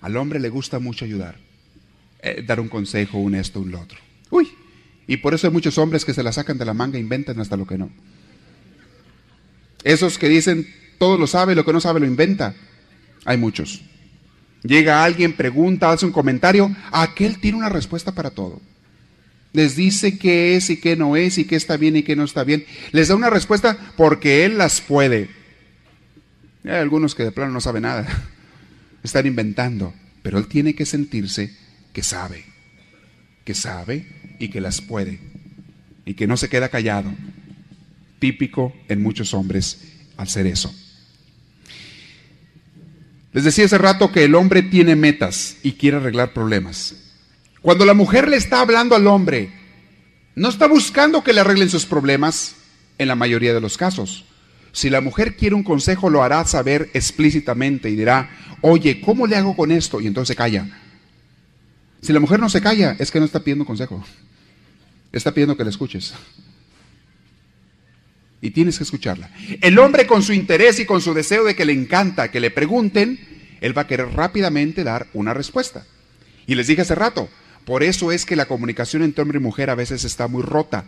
[0.02, 1.36] Al hombre le gusta mucho ayudar,
[2.24, 4.00] eh, dar un consejo, un esto, un lo otro.
[4.32, 4.50] Uy,
[5.06, 7.40] y por eso hay muchos hombres que se la sacan de la manga e inventan
[7.40, 7.92] hasta lo que no.
[9.84, 12.56] Esos que dicen todo lo sabe, lo que no sabe lo inventa.
[13.26, 13.84] Hay muchos.
[14.64, 18.60] Llega alguien, pregunta, hace un comentario, aquel tiene una respuesta para todo.
[19.58, 22.26] Les dice qué es y qué no es y qué está bien y qué no
[22.26, 22.64] está bien.
[22.92, 25.32] Les da una respuesta porque él las puede.
[26.64, 28.06] Hay algunos que de plano no saben nada.
[29.04, 29.96] Están inventando.
[30.22, 31.58] Pero él tiene que sentirse
[31.92, 32.46] que sabe.
[33.46, 34.06] Que sabe
[34.38, 35.20] y que las puede.
[36.06, 37.12] Y que no se queda callado.
[38.20, 39.82] Típico en muchos hombres
[40.18, 40.72] al ser eso.
[43.34, 47.07] Les decía hace rato que el hombre tiene metas y quiere arreglar problemas.
[47.68, 49.52] Cuando la mujer le está hablando al hombre,
[50.36, 52.56] no está buscando que le arreglen sus problemas
[52.98, 54.24] en la mayoría de los casos.
[54.72, 58.30] Si la mujer quiere un consejo, lo hará saber explícitamente y dirá,
[58.62, 60.00] oye, ¿cómo le hago con esto?
[60.00, 60.80] Y entonces se calla.
[62.02, 64.02] Si la mujer no se calla, es que no está pidiendo consejo.
[65.12, 66.14] Está pidiendo que le escuches.
[68.40, 69.30] Y tienes que escucharla.
[69.60, 72.50] El hombre con su interés y con su deseo de que le encanta que le
[72.50, 73.20] pregunten,
[73.60, 75.86] él va a querer rápidamente dar una respuesta.
[76.46, 77.28] Y les dije hace rato,
[77.68, 80.86] por eso es que la comunicación entre hombre y mujer a veces está muy rota.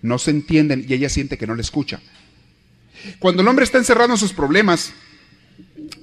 [0.00, 1.98] No se entienden y ella siente que no le escucha.
[3.18, 4.92] Cuando el hombre está encerrado en sus problemas,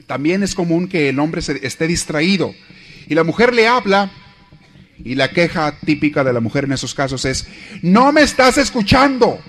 [0.06, 2.54] también es común que el hombre se esté distraído.
[3.08, 4.12] Y la mujer le habla
[5.02, 7.48] y la queja típica de la mujer en esos casos es,
[7.82, 9.40] no me estás escuchando.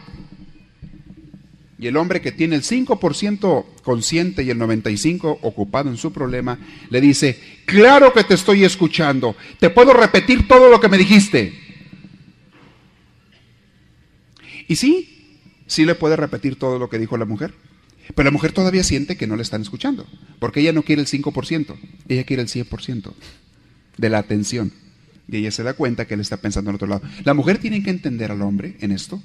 [1.78, 6.58] Y el hombre que tiene el 5% consciente y el 95% ocupado en su problema,
[6.90, 11.52] le dice, claro que te estoy escuchando, te puedo repetir todo lo que me dijiste.
[14.66, 17.54] Y sí, sí le puede repetir todo lo que dijo la mujer.
[18.14, 20.06] Pero la mujer todavía siente que no le están escuchando,
[20.38, 21.76] porque ella no quiere el 5%,
[22.08, 23.12] ella quiere el 100%
[23.96, 24.72] de la atención.
[25.28, 27.02] Y ella se da cuenta que él está pensando en otro lado.
[27.24, 29.22] La mujer tiene que entender al hombre en esto,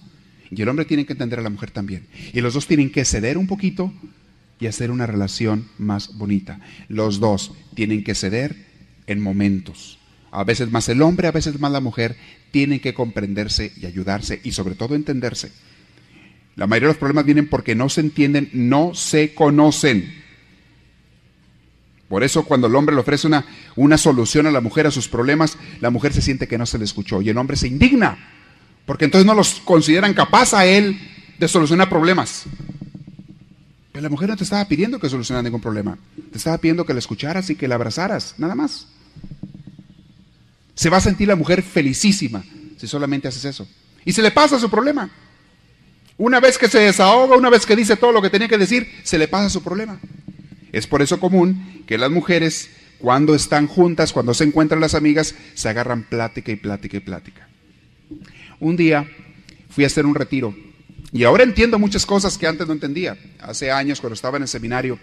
[0.55, 2.07] y el hombre tiene que entender a la mujer también.
[2.33, 3.91] Y los dos tienen que ceder un poquito
[4.59, 6.59] y hacer una relación más bonita.
[6.87, 8.55] Los dos tienen que ceder
[9.07, 9.99] en momentos.
[10.31, 12.15] A veces más el hombre, a veces más la mujer,
[12.51, 15.51] tienen que comprenderse y ayudarse y sobre todo entenderse.
[16.55, 20.21] La mayoría de los problemas vienen porque no se entienden, no se conocen.
[22.07, 25.07] Por eso cuando el hombre le ofrece una, una solución a la mujer a sus
[25.07, 28.42] problemas, la mujer se siente que no se le escuchó y el hombre se indigna
[28.85, 30.99] porque entonces no los consideran capaz a él
[31.37, 32.43] de solucionar problemas.
[33.91, 35.97] Pero la mujer no te estaba pidiendo que solucionara ningún problema.
[36.31, 38.87] Te estaba pidiendo que la escucharas y que la abrazaras, nada más.
[40.75, 42.43] Se va a sentir la mujer felicísima
[42.77, 43.67] si solamente haces eso.
[44.03, 45.09] Y se le pasa su problema.
[46.17, 48.91] Una vez que se desahoga, una vez que dice todo lo que tenía que decir,
[49.03, 49.99] se le pasa su problema.
[50.71, 52.69] Es por eso común que las mujeres,
[52.99, 57.47] cuando están juntas, cuando se encuentran las amigas, se agarran plática y plática y plática.
[58.63, 59.05] Un día
[59.69, 60.55] fui a hacer un retiro
[61.11, 63.17] y ahora entiendo muchas cosas que antes no entendía.
[63.41, 64.97] Hace años, cuando estaba en el seminario,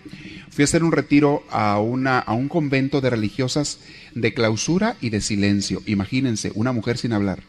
[0.50, 3.80] fui a hacer un retiro a, una, a un convento de religiosas
[4.14, 5.82] de clausura y de silencio.
[5.84, 7.42] Imagínense, una mujer sin hablar.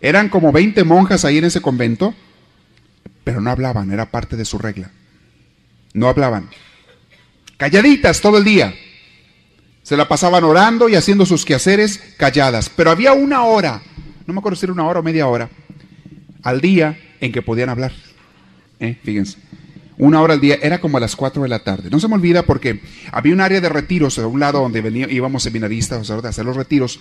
[0.00, 2.14] Eran como 20 monjas ahí en ese convento,
[3.24, 4.90] pero no hablaban, era parte de su regla.
[5.92, 6.48] No hablaban.
[7.58, 8.74] Calladitas todo el día.
[9.82, 12.70] Se la pasaban orando y haciendo sus quehaceres calladas.
[12.74, 13.82] Pero había una hora
[14.28, 15.48] no me acuerdo si era una hora o media hora,
[16.42, 17.92] al día en que podían hablar.
[18.78, 18.98] ¿Eh?
[19.02, 19.38] Fíjense.
[19.96, 21.88] Una hora al día, era como a las 4 de la tarde.
[21.90, 25.10] No se me olvida porque había un área de retiros a un lado donde venía,
[25.10, 27.00] íbamos seminaristas a hacer los retiros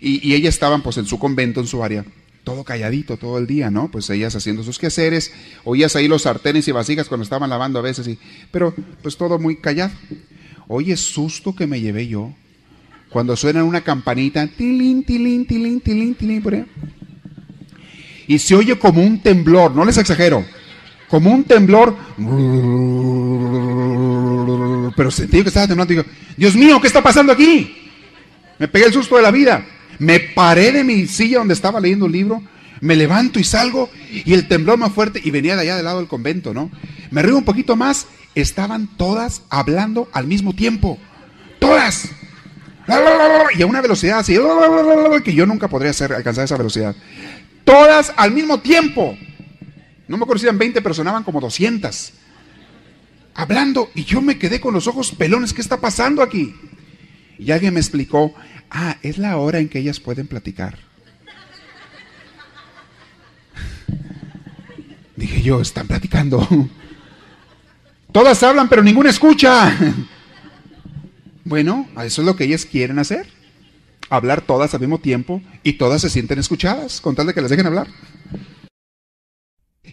[0.00, 2.06] y, y ellas estaban pues en su convento, en su área,
[2.42, 3.90] todo calladito todo el día, ¿no?
[3.90, 5.30] Pues ellas haciendo sus quehaceres,
[5.64, 8.18] oías ahí los sartenes y vasijas cuando estaban lavando a veces, y,
[8.50, 9.92] pero pues todo muy callado.
[10.68, 12.34] Oye, susto que me llevé yo
[13.12, 14.48] cuando suena una campanita,
[16.42, 16.66] por.
[18.26, 20.44] Y se oye como un temblor, no les exagero,
[21.08, 21.94] como un temblor,
[24.96, 25.92] pero sentí que estaba temblando.
[25.92, 26.04] Digo,
[26.36, 27.76] Dios mío, ¿qué está pasando aquí?
[28.58, 29.66] Me pegué el susto de la vida.
[29.98, 32.42] Me paré de mi silla donde estaba leyendo un libro,
[32.80, 35.98] me levanto y salgo, y el temblor más fuerte, y venía de allá del lado
[35.98, 36.70] del convento, ¿no?
[37.10, 40.98] Me río un poquito más, estaban todas hablando al mismo tiempo.
[41.60, 42.10] Todas
[43.56, 44.36] y a una velocidad así,
[45.24, 46.94] que yo nunca podría alcanzar esa velocidad.
[47.64, 49.16] Todas al mismo tiempo.
[50.08, 52.12] No me acuerdo si eran 20, pero sonaban como 200.
[53.34, 56.54] Hablando, y yo me quedé con los ojos pelones, ¿qué está pasando aquí?
[57.38, 58.34] Y alguien me explicó,
[58.70, 60.78] ah, es la hora en que ellas pueden platicar.
[65.16, 66.46] Dije yo, están platicando.
[68.12, 69.76] Todas hablan, pero ninguna escucha.
[71.44, 73.26] Bueno, eso es lo que ellas quieren hacer.
[74.08, 77.50] Hablar todas al mismo tiempo y todas se sienten escuchadas, con tal de que les
[77.50, 77.88] dejen hablar.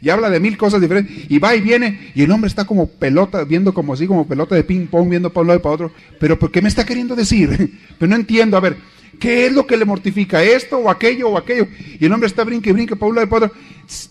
[0.01, 1.29] Y habla de mil cosas diferentes.
[1.29, 2.11] Y va y viene.
[2.15, 5.31] Y el hombre está como pelota, viendo como así, como pelota de ping pong, viendo
[5.31, 5.91] para un lado y para otro.
[6.19, 7.77] Pero ¿por qué me está queriendo decir?
[7.99, 8.55] Pero no entiendo.
[8.55, 8.77] A ver,
[9.19, 10.43] ¿qué es lo que le mortifica?
[10.43, 11.67] ¿Esto o aquello o aquello?
[11.99, 13.57] Y el hombre está brinque y brinque para un lado y para otro.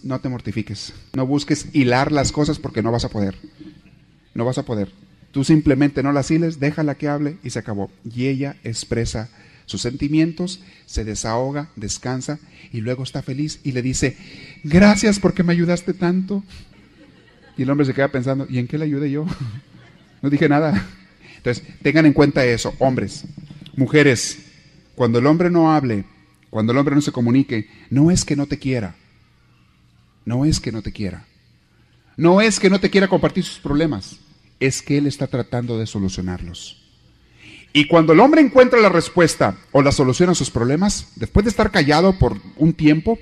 [0.02, 0.92] No te mortifiques.
[1.14, 3.36] No busques hilar las cosas porque no vas a poder.
[4.34, 4.92] No vas a poder.
[5.30, 7.90] Tú simplemente no las hiles, déjala que hable y se acabó.
[8.10, 9.28] Y ella expresa
[9.66, 12.38] sus sentimientos, se desahoga, descansa
[12.72, 14.16] y luego está feliz y le dice,
[14.64, 16.42] gracias porque me ayudaste tanto.
[17.56, 19.26] Y el hombre se queda pensando, ¿y en qué le ayudé yo?
[20.20, 20.84] No dije nada.
[21.36, 23.24] Entonces, tengan en cuenta eso, hombres,
[23.76, 24.38] mujeres,
[24.96, 26.04] cuando el hombre no hable,
[26.50, 28.96] cuando el hombre no se comunique, no es que no te quiera,
[30.24, 31.24] no es que no te quiera,
[32.16, 34.18] no es que no te quiera compartir sus problemas,
[34.60, 36.78] es que él está tratando de solucionarlos.
[37.72, 41.50] Y cuando el hombre encuentra la respuesta o la solución a sus problemas, después de
[41.50, 43.18] estar callado por un tiempo,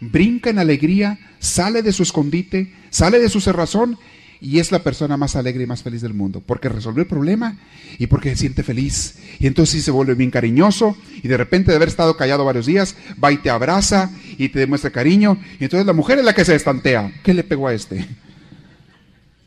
[0.00, 3.98] brinca en alegría, sale de su escondite, sale de su cerrazón
[4.40, 7.58] y es la persona más alegre y más feliz del mundo, porque resolvió el problema
[7.98, 9.18] y porque se siente feliz.
[9.40, 12.66] Y entonces sí se vuelve bien cariñoso y de repente de haber estado callado varios
[12.66, 15.38] días, va y te abraza y te demuestra cariño.
[15.58, 17.12] Y entonces la mujer es la que se estantea.
[17.24, 18.06] ¿Qué le pegó a este?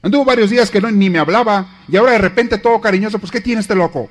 [0.01, 3.31] Anduvo varios días que no, ni me hablaba y ahora de repente todo cariñoso, pues
[3.31, 4.09] ¿qué tiene este loco?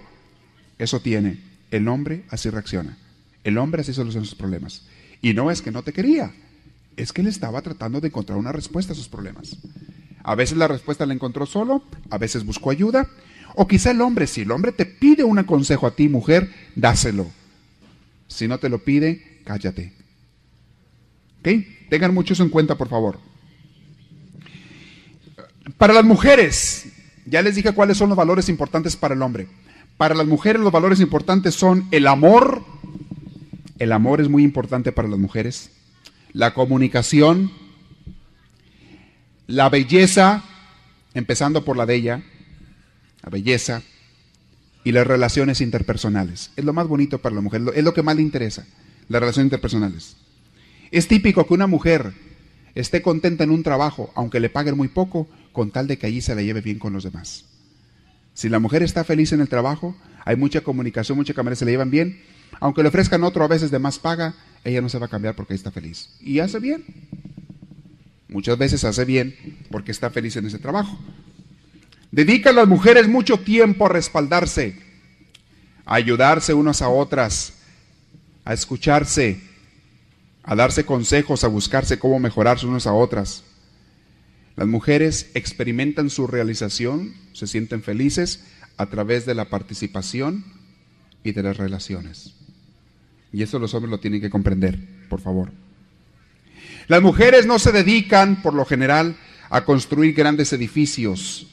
[0.78, 1.40] Eso tiene.
[1.70, 2.96] El hombre así reacciona.
[3.44, 4.82] El hombre así soluciona sus problemas.
[5.22, 6.32] Y no es que no te quería,
[6.96, 9.56] es que él estaba tratando de encontrar una respuesta a sus problemas.
[10.22, 13.08] A veces la respuesta la encontró solo, a veces buscó ayuda,
[13.54, 17.26] o quizá el hombre, si el hombre te pide un consejo a ti, mujer, dáselo.
[18.28, 19.92] Si no te lo pide, cállate.
[21.40, 21.48] ¿Ok?
[21.88, 23.18] Tengan mucho eso en cuenta, por favor.
[25.76, 26.86] Para las mujeres,
[27.26, 29.48] ya les dije cuáles son los valores importantes para el hombre.
[29.96, 32.64] Para las mujeres los valores importantes son el amor.
[33.78, 35.70] El amor es muy importante para las mujeres.
[36.32, 37.52] La comunicación.
[39.46, 40.44] La belleza,
[41.12, 42.22] empezando por la de ella.
[43.22, 43.82] La belleza.
[44.84, 46.52] Y las relaciones interpersonales.
[46.56, 47.62] Es lo más bonito para la mujer.
[47.74, 48.66] Es lo que más le interesa.
[49.08, 50.16] Las relaciones interpersonales.
[50.90, 52.14] Es típico que una mujer
[52.74, 56.20] esté contenta en un trabajo, aunque le paguen muy poco, con tal de que allí
[56.20, 57.44] se la lleve bien con los demás.
[58.34, 61.72] Si la mujer está feliz en el trabajo, hay mucha comunicación, mucha cámara, se le
[61.72, 62.20] llevan bien.
[62.60, 64.34] Aunque le ofrezcan otro a veces de más paga,
[64.64, 66.10] ella no se va a cambiar porque está feliz.
[66.20, 66.84] Y hace bien.
[68.28, 69.34] Muchas veces hace bien
[69.70, 70.98] porque está feliz en ese trabajo.
[72.12, 74.76] Dedican las mujeres mucho tiempo a respaldarse,
[75.84, 77.54] a ayudarse unas a otras,
[78.44, 79.40] a escucharse,
[80.42, 83.44] a darse consejos, a buscarse cómo mejorarse unas a otras.
[84.60, 88.44] Las mujeres experimentan su realización, se sienten felices
[88.76, 90.44] a través de la participación
[91.24, 92.34] y de las relaciones.
[93.32, 95.50] Y eso los hombres lo tienen que comprender, por favor.
[96.88, 99.16] Las mujeres no se dedican, por lo general,
[99.48, 101.46] a construir grandes edificios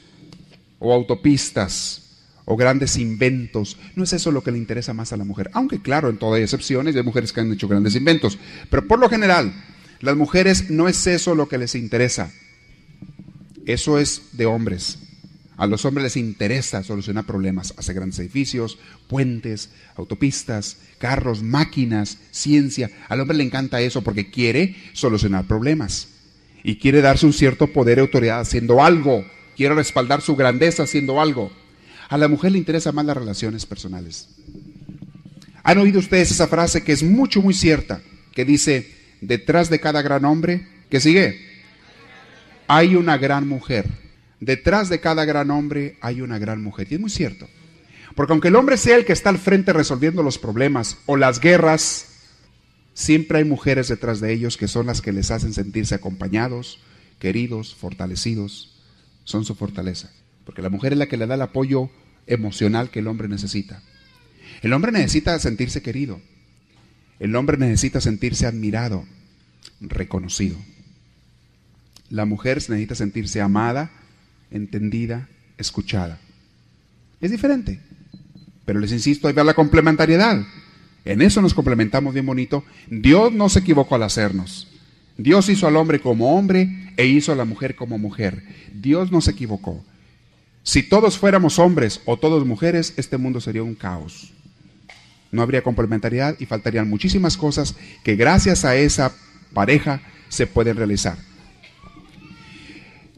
[0.78, 3.78] o autopistas o grandes inventos.
[3.96, 5.50] No es eso lo que le interesa más a la mujer.
[5.54, 8.38] Aunque claro, en todas hay excepciones, hay mujeres que han hecho grandes inventos.
[8.70, 9.54] Pero por lo general,
[10.02, 12.34] las mujeres no es eso lo que les interesa.
[13.68, 14.98] Eso es de hombres.
[15.58, 22.90] A los hombres les interesa solucionar problemas, hacer grandes edificios, puentes, autopistas, carros, máquinas, ciencia.
[23.10, 26.08] Al hombre le encanta eso porque quiere solucionar problemas
[26.64, 29.26] y quiere darse un cierto poder y autoridad haciendo algo,
[29.58, 31.52] quiere respaldar su grandeza haciendo algo.
[32.08, 34.30] A la mujer le interesa más las relaciones personales.
[35.64, 38.02] ¿Han oído ustedes esa frase que es mucho, muy cierta,
[38.34, 41.57] que dice, detrás de cada gran hombre, que sigue?
[42.68, 43.88] Hay una gran mujer.
[44.40, 46.88] Detrás de cada gran hombre hay una gran mujer.
[46.90, 47.48] Y es muy cierto.
[48.16, 51.40] Porque aunque el hombre sea el que está al frente resolviendo los problemas o las
[51.40, 52.08] guerras,
[52.94, 56.80] siempre hay mujeres detrás de ellos que son las que les hacen sentirse acompañados,
[57.20, 58.76] queridos, fortalecidos.
[59.24, 60.12] Son su fortaleza.
[60.46, 61.90] Porque la mujer es la que le da el apoyo
[62.28, 63.82] emocional que el hombre necesita.
[64.62, 66.22] El hombre necesita sentirse querido.
[67.20, 69.06] El hombre necesita sentirse admirado,
[69.80, 70.58] reconocido.
[72.10, 73.92] La mujer necesita sentirse amada,
[74.52, 75.28] entendida,
[75.58, 76.20] escuchada.
[77.20, 77.80] Es diferente.
[78.66, 80.46] Pero les insisto, hay ver la complementariedad.
[81.06, 82.64] En eso nos complementamos bien bonito.
[82.90, 84.68] Dios no se equivocó al hacernos.
[85.18, 88.44] Dios hizo al hombre como hombre e hizo a la mujer como mujer.
[88.74, 89.84] Dios no se equivocó.
[90.64, 94.34] Si todos fuéramos hombres o todos mujeres, este mundo sería un caos.
[95.32, 99.14] No habría complementariedad y faltarían muchísimas cosas que gracias a esa
[99.54, 101.18] pareja se pueden realizar.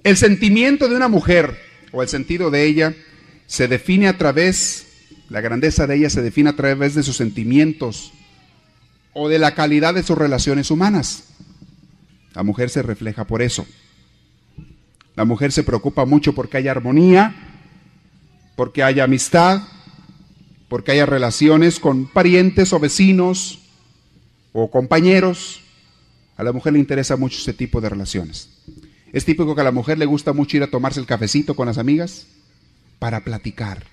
[0.10, 2.96] El sentimiento de una mujer o el sentido de ella
[3.46, 4.88] se define a través
[5.30, 8.12] La grandeza de ella se define a través de sus sentimientos
[9.14, 11.26] o de la calidad de sus relaciones humanas.
[12.34, 13.68] La mujer se refleja por eso.
[15.16, 17.36] La mujer se preocupa mucho porque haya armonía,
[18.56, 19.62] porque haya amistad,
[20.70, 23.60] porque haya relaciones con parientes o vecinos
[24.54, 25.62] o compañeros.
[26.36, 28.50] A la mujer le interesa mucho ese tipo de relaciones.
[29.12, 31.68] Es típico que a la mujer le gusta mucho ir a tomarse el cafecito con
[31.68, 32.28] las amigas
[33.00, 33.84] para platicar.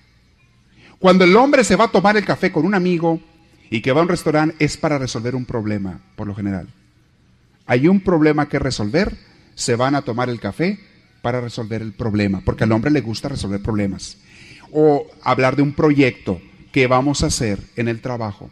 [0.99, 3.19] Cuando el hombre se va a tomar el café con un amigo
[3.69, 6.67] y que va a un restaurante es para resolver un problema, por lo general.
[7.65, 9.17] Hay un problema que resolver,
[9.55, 10.79] se van a tomar el café
[11.21, 14.17] para resolver el problema, porque al hombre le gusta resolver problemas.
[14.71, 16.41] O hablar de un proyecto
[16.71, 18.49] que vamos a hacer en el trabajo.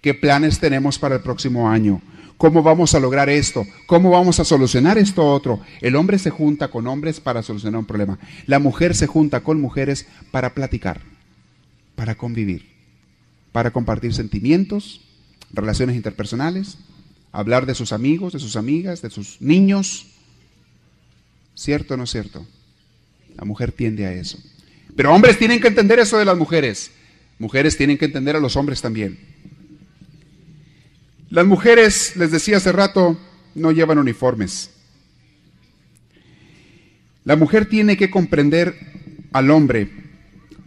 [0.00, 2.02] ¿Qué planes tenemos para el próximo año?
[2.36, 3.66] ¿Cómo vamos a lograr esto?
[3.86, 5.60] ¿Cómo vamos a solucionar esto otro?
[5.80, 8.18] El hombre se junta con hombres para solucionar un problema.
[8.46, 11.00] La mujer se junta con mujeres para platicar,
[11.94, 12.66] para convivir,
[13.52, 15.00] para compartir sentimientos,
[15.52, 16.78] relaciones interpersonales,
[17.30, 20.06] hablar de sus amigos, de sus amigas, de sus niños.
[21.54, 22.44] ¿Cierto o no cierto?
[23.36, 24.38] La mujer tiende a eso.
[24.96, 26.90] Pero hombres tienen que entender eso de las mujeres.
[27.38, 29.33] Mujeres tienen que entender a los hombres también.
[31.34, 33.18] Las mujeres, les decía hace rato,
[33.56, 34.70] no llevan uniformes.
[37.24, 38.76] La mujer tiene que comprender
[39.32, 39.90] al hombre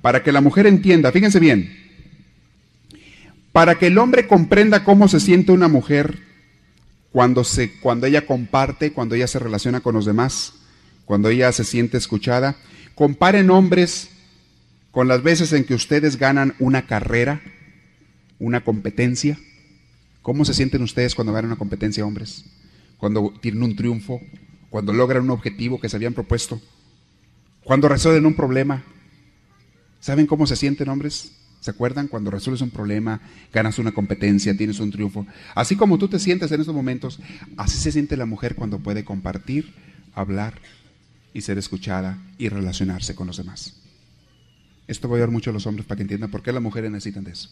[0.01, 1.73] para que la mujer entienda, fíjense bien,
[3.53, 6.19] para que el hombre comprenda cómo se siente una mujer
[7.13, 10.55] cuando, se, cuando ella comparte, cuando ella se relaciona con los demás,
[11.05, 12.57] cuando ella se siente escuchada.
[12.93, 14.09] Comparen hombres
[14.91, 17.39] con las veces en que ustedes ganan una carrera,
[18.37, 19.39] una competencia.
[20.27, 22.43] ¿Cómo se sienten ustedes cuando ganan una competencia, hombres?
[22.97, 24.19] Cuando tienen un triunfo,
[24.69, 26.61] cuando logran un objetivo que se habían propuesto,
[27.63, 28.83] cuando resuelven un problema.
[30.01, 31.31] ¿Saben cómo se sienten, hombres?
[31.61, 33.21] ¿Se acuerdan cuando resuelves un problema,
[33.53, 35.25] ganas una competencia, tienes un triunfo?
[35.55, 37.21] Así como tú te sientes en estos momentos,
[37.55, 39.75] así se siente la mujer cuando puede compartir,
[40.13, 40.59] hablar
[41.33, 43.77] y ser escuchada y relacionarse con los demás.
[44.87, 46.91] Esto va a ayudar mucho a los hombres para que entiendan por qué las mujeres
[46.91, 47.49] necesitan de eso.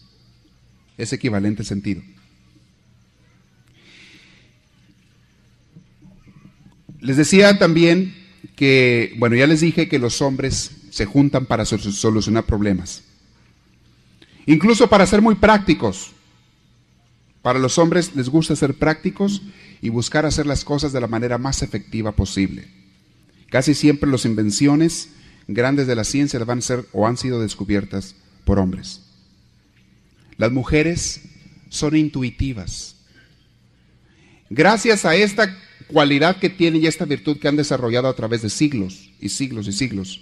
[0.98, 2.02] Es equivalente sentido.
[7.00, 8.14] Les decía también
[8.54, 13.02] que, bueno, ya les dije que los hombres se juntan para solucionar problemas.
[14.46, 16.12] Incluso para ser muy prácticos.
[17.42, 19.42] Para los hombres les gusta ser prácticos
[19.80, 22.68] y buscar hacer las cosas de la manera más efectiva posible.
[23.50, 25.10] Casi siempre las invenciones
[25.46, 29.02] grandes de la ciencia van a ser o han sido descubiertas por hombres.
[30.38, 31.22] Las mujeres
[31.68, 32.96] son intuitivas.
[34.50, 35.56] Gracias a esta
[35.88, 39.68] cualidad que tienen y esta virtud que han desarrollado a través de siglos y siglos
[39.68, 40.20] y siglos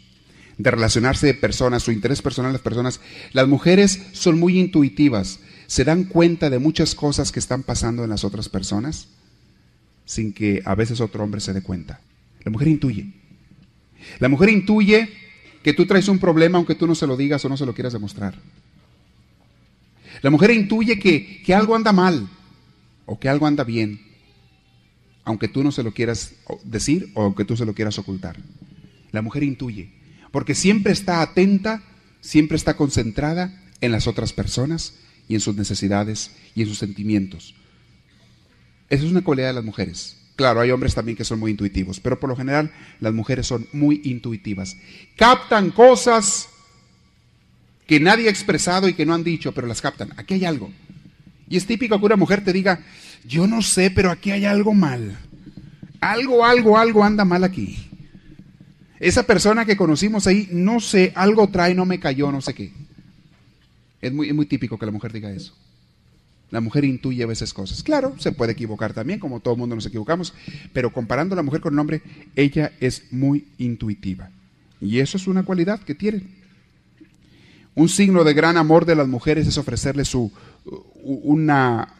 [0.58, 3.00] de relacionarse de personas, su interés personal de las personas,
[3.32, 8.10] las mujeres son muy intuitivas, se dan cuenta de muchas cosas que están pasando en
[8.10, 9.08] las otras personas
[10.04, 12.00] sin que a veces otro hombre se dé cuenta.
[12.44, 13.06] La mujer intuye.
[14.20, 15.08] La mujer intuye
[15.62, 17.74] que tú traes un problema aunque tú no se lo digas o no se lo
[17.74, 18.34] quieras demostrar.
[20.20, 22.28] La mujer intuye que, que algo anda mal
[23.06, 24.00] o que algo anda bien,
[25.24, 28.36] aunque tú no se lo quieras decir o aunque tú se lo quieras ocultar.
[29.12, 29.90] La mujer intuye,
[30.30, 31.82] porque siempre está atenta,
[32.20, 34.94] siempre está concentrada en las otras personas
[35.28, 37.54] y en sus necesidades y en sus sentimientos.
[38.90, 40.18] Esa es una cualidad de las mujeres.
[40.36, 43.66] Claro, hay hombres también que son muy intuitivos, pero por lo general las mujeres son
[43.72, 44.76] muy intuitivas.
[45.16, 46.48] Captan cosas
[47.86, 50.12] que nadie ha expresado y que no han dicho, pero las captan.
[50.16, 50.72] Aquí hay algo.
[51.48, 52.80] Y es típico que una mujer te diga,
[53.26, 55.18] yo no sé, pero aquí hay algo mal.
[56.00, 57.78] Algo, algo, algo anda mal aquí.
[59.00, 62.72] Esa persona que conocimos ahí, no sé, algo trae, no me cayó, no sé qué.
[64.00, 65.54] Es muy, es muy típico que la mujer diga eso.
[66.50, 67.82] La mujer intuye a veces cosas.
[67.82, 70.34] Claro, se puede equivocar también, como todo mundo nos equivocamos,
[70.72, 72.02] pero comparando a la mujer con el hombre,
[72.36, 74.30] ella es muy intuitiva.
[74.80, 76.22] Y eso es una cualidad que tiene.
[77.74, 80.30] Un signo de gran amor de las mujeres es ofrecerle su
[81.04, 81.52] un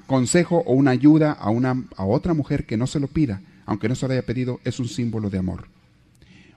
[0.06, 3.88] consejo o una ayuda a, una, a otra mujer que no se lo pida, aunque
[3.88, 5.66] no se lo haya pedido, es un símbolo de amor.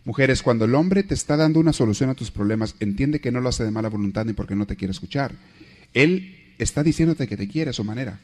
[0.05, 3.41] Mujeres, cuando el hombre te está dando una solución a tus problemas, entiende que no
[3.41, 5.34] lo hace de mala voluntad ni porque no te quiere escuchar.
[5.93, 8.20] Él está diciéndote que te quiere a su manera.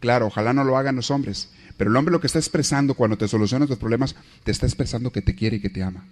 [0.00, 3.16] Claro, ojalá no lo hagan los hombres, pero el hombre lo que está expresando cuando
[3.16, 6.04] te soluciona tus problemas, te está expresando que te quiere y que te ama.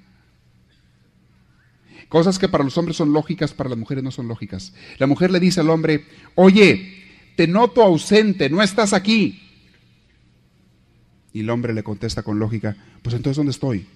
[2.08, 4.72] Cosas que para los hombres son lógicas, para las mujeres no son lógicas.
[4.98, 6.04] La mujer le dice al hombre,
[6.34, 7.04] oye,
[7.36, 9.42] te noto ausente, no estás aquí.
[11.32, 13.86] Y el hombre le contesta con lógica, pues entonces ¿dónde estoy?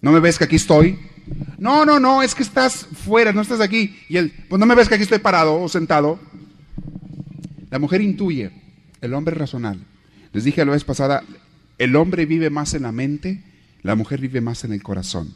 [0.00, 0.98] ¿No me ves que aquí estoy?
[1.58, 3.96] No, no, no, es que estás fuera, no estás aquí.
[4.08, 6.18] Y él, pues no me ves que aquí estoy parado o sentado.
[7.70, 8.50] La mujer intuye,
[9.00, 9.84] el hombre racional.
[10.32, 11.24] Les dije la vez pasada,
[11.78, 13.44] el hombre vive más en la mente,
[13.82, 15.34] la mujer vive más en el corazón.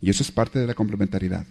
[0.00, 1.46] Y eso es parte de la complementariedad.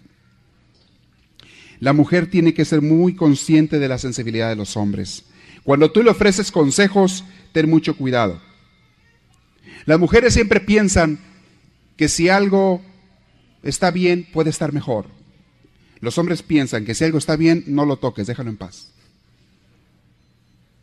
[1.79, 5.25] La mujer tiene que ser muy consciente de la sensibilidad de los hombres.
[5.63, 8.41] Cuando tú le ofreces consejos, ten mucho cuidado.
[9.85, 11.19] Las mujeres siempre piensan
[11.97, 12.81] que si algo
[13.63, 15.07] está bien, puede estar mejor.
[15.99, 18.91] Los hombres piensan que si algo está bien, no lo toques, déjalo en paz.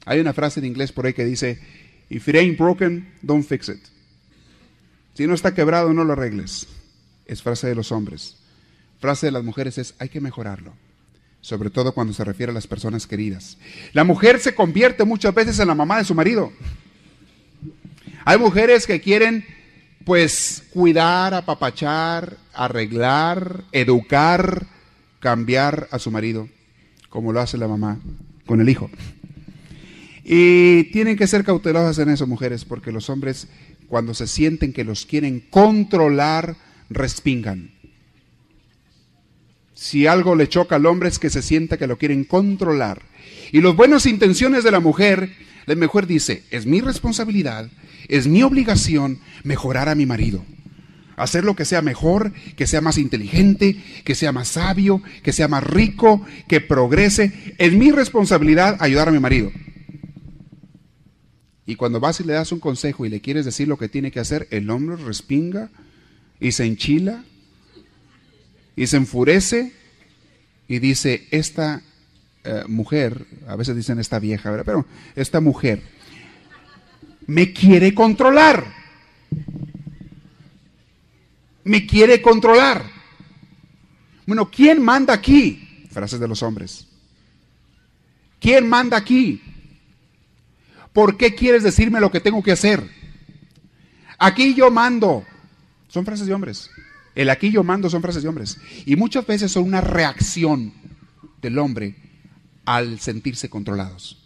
[0.07, 1.61] Hay una frase en inglés por ahí que dice,
[2.09, 3.81] if it ain't broken, don't fix it.
[5.15, 6.67] Si no está quebrado, no lo arregles.
[7.31, 8.37] Es frase de los hombres.
[8.99, 10.75] Frase de las mujeres es, hay que mejorarlo
[11.41, 13.57] sobre todo cuando se refiere a las personas queridas.
[13.93, 16.53] La mujer se convierte muchas veces en la mamá de su marido.
[18.25, 19.45] Hay mujeres que quieren
[20.05, 24.67] pues cuidar, apapachar, arreglar, educar,
[25.19, 26.49] cambiar a su marido,
[27.09, 27.99] como lo hace la mamá
[28.47, 28.91] con el hijo.
[30.25, 33.49] Y tienen que ser cautelosas en eso, mujeres, porque los hombres,
[33.89, 36.57] cuando se sienten que los quieren controlar,
[36.91, 37.71] respingan.
[39.73, 43.01] Si algo le choca al hombre es que se sienta que lo quieren controlar.
[43.51, 45.33] Y las buenas intenciones de la mujer,
[45.65, 47.71] la mujer dice, es mi responsabilidad,
[48.09, 50.45] es mi obligación mejorar a mi marido.
[51.17, 55.49] Hacer lo que sea mejor, que sea más inteligente, que sea más sabio, que sea
[55.49, 57.55] más rico, que progrese.
[57.59, 59.51] Es mi responsabilidad ayudar a mi marido.
[61.67, 64.11] Y cuando vas y le das un consejo y le quieres decir lo que tiene
[64.11, 65.71] que hacer, el hombre respinga
[66.41, 67.25] y se enchila
[68.75, 69.73] y se enfurece
[70.67, 71.83] y dice, esta
[72.45, 75.83] eh, mujer, a veces dicen esta vieja, pero esta mujer
[77.27, 78.65] me quiere controlar.
[81.63, 82.85] Me quiere controlar.
[84.27, 85.87] Bueno, ¿quién manda aquí?
[85.91, 86.87] Frases de los hombres.
[88.41, 89.43] ¿Quién manda aquí?
[90.93, 92.83] ¿Por qué quieres decirme lo que tengo que hacer?
[94.19, 95.25] Aquí yo mando.
[95.91, 96.71] Son frases de hombres.
[97.15, 98.59] El aquí yo mando son frases de hombres.
[98.87, 100.73] Y muchas veces son una reacción
[101.43, 101.97] del hombre
[102.65, 104.17] al sentirse controlados.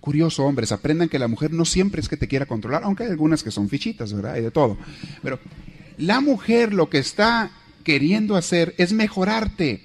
[0.00, 3.10] Curioso, hombres, aprendan que la mujer no siempre es que te quiera controlar, aunque hay
[3.10, 4.34] algunas que son fichitas, ¿verdad?
[4.34, 4.76] Hay de todo.
[5.22, 5.40] Pero
[5.96, 7.50] la mujer lo que está
[7.84, 9.80] queriendo hacer es mejorarte.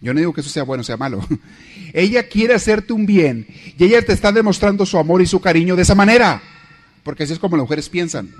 [0.00, 1.26] Yo no digo que eso sea bueno o sea malo.
[1.92, 3.46] Ella quiere hacerte un bien
[3.78, 6.42] y ella te está demostrando su amor y su cariño de esa manera.
[7.04, 8.30] Porque así es como las mujeres piensan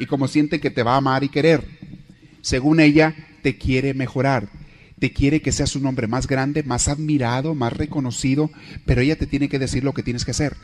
[0.00, 1.62] y como sienten que te va a amar y querer
[2.42, 4.48] según ella, te quiere mejorar.
[4.98, 8.50] Te quiere que seas un hombre más grande, más admirado, más reconocido,
[8.84, 10.56] pero ella te tiene que decir lo que tienes que hacer.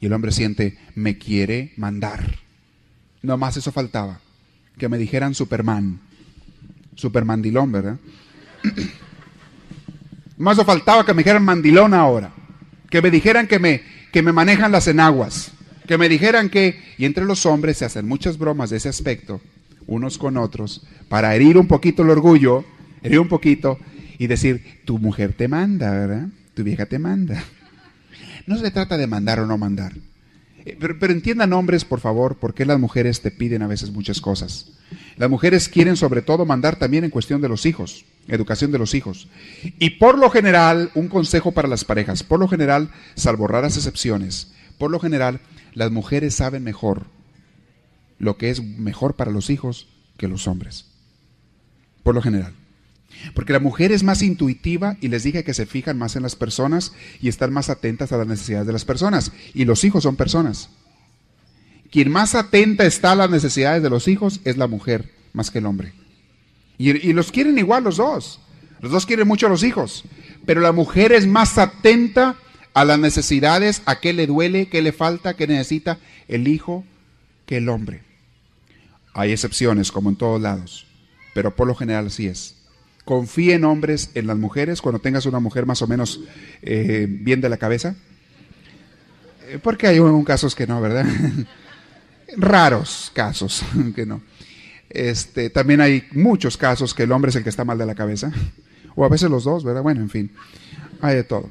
[0.00, 2.38] Y el hombre siente, me quiere mandar.
[3.22, 4.20] No más eso faltaba.
[4.78, 6.00] Que me dijeran Superman.
[6.94, 7.98] Supermandilón, ¿verdad?
[10.38, 12.32] más eso faltaba que me dijeran mandilón ahora.
[12.90, 15.52] Que me dijeran que me, que me manejan las enaguas.
[15.92, 16.80] Que me dijeran que...
[16.96, 19.42] Y entre los hombres se hacen muchas bromas de ese aspecto
[19.86, 22.64] unos con otros para herir un poquito el orgullo,
[23.02, 23.78] herir un poquito
[24.16, 26.28] y decir, tu mujer te manda, ¿verdad?
[26.54, 27.44] Tu vieja te manda.
[28.46, 29.92] No se trata de mandar o no mandar.
[30.64, 33.90] Eh, pero, pero, entiendan hombres, por favor, por qué las mujeres te piden a veces
[33.90, 34.72] muchas cosas.
[35.18, 38.94] Las mujeres quieren sobre todo mandar también en cuestión de los hijos, educación de los
[38.94, 39.28] hijos.
[39.78, 44.52] Y por lo general, un consejo para las parejas, por lo general, salvo raras excepciones,
[44.78, 45.38] por lo general,
[45.72, 47.06] las mujeres saben mejor
[48.18, 50.86] lo que es mejor para los hijos que los hombres,
[52.02, 52.54] por lo general.
[53.34, 56.36] Porque la mujer es más intuitiva y les dije que se fijan más en las
[56.36, 59.32] personas y están más atentas a las necesidades de las personas.
[59.54, 60.70] Y los hijos son personas.
[61.90, 65.58] Quien más atenta está a las necesidades de los hijos es la mujer, más que
[65.58, 65.92] el hombre.
[66.78, 68.40] Y, los quieren igual los dos.
[68.80, 70.04] Los dos quieren mucho a los hijos.
[70.46, 72.36] Pero la mujer es más atenta
[72.74, 75.98] a las necesidades, a qué le duele, qué le falta, qué necesita
[76.28, 76.84] el hijo
[77.46, 78.02] que el hombre.
[79.14, 80.86] Hay excepciones, como en todos lados,
[81.34, 82.56] pero por lo general así es.
[83.04, 86.20] Confía en hombres, en las mujeres, cuando tengas una mujer más o menos
[86.62, 87.96] eh, bien de la cabeza.
[89.48, 91.04] Eh, porque hay un, casos que no, ¿verdad?
[92.36, 93.62] Raros casos
[93.94, 94.22] que no.
[94.88, 97.94] Este, también hay muchos casos que el hombre es el que está mal de la
[97.94, 98.30] cabeza.
[98.94, 99.82] O a veces los dos, ¿verdad?
[99.82, 100.30] Bueno, en fin.
[101.00, 101.50] Hay de todo.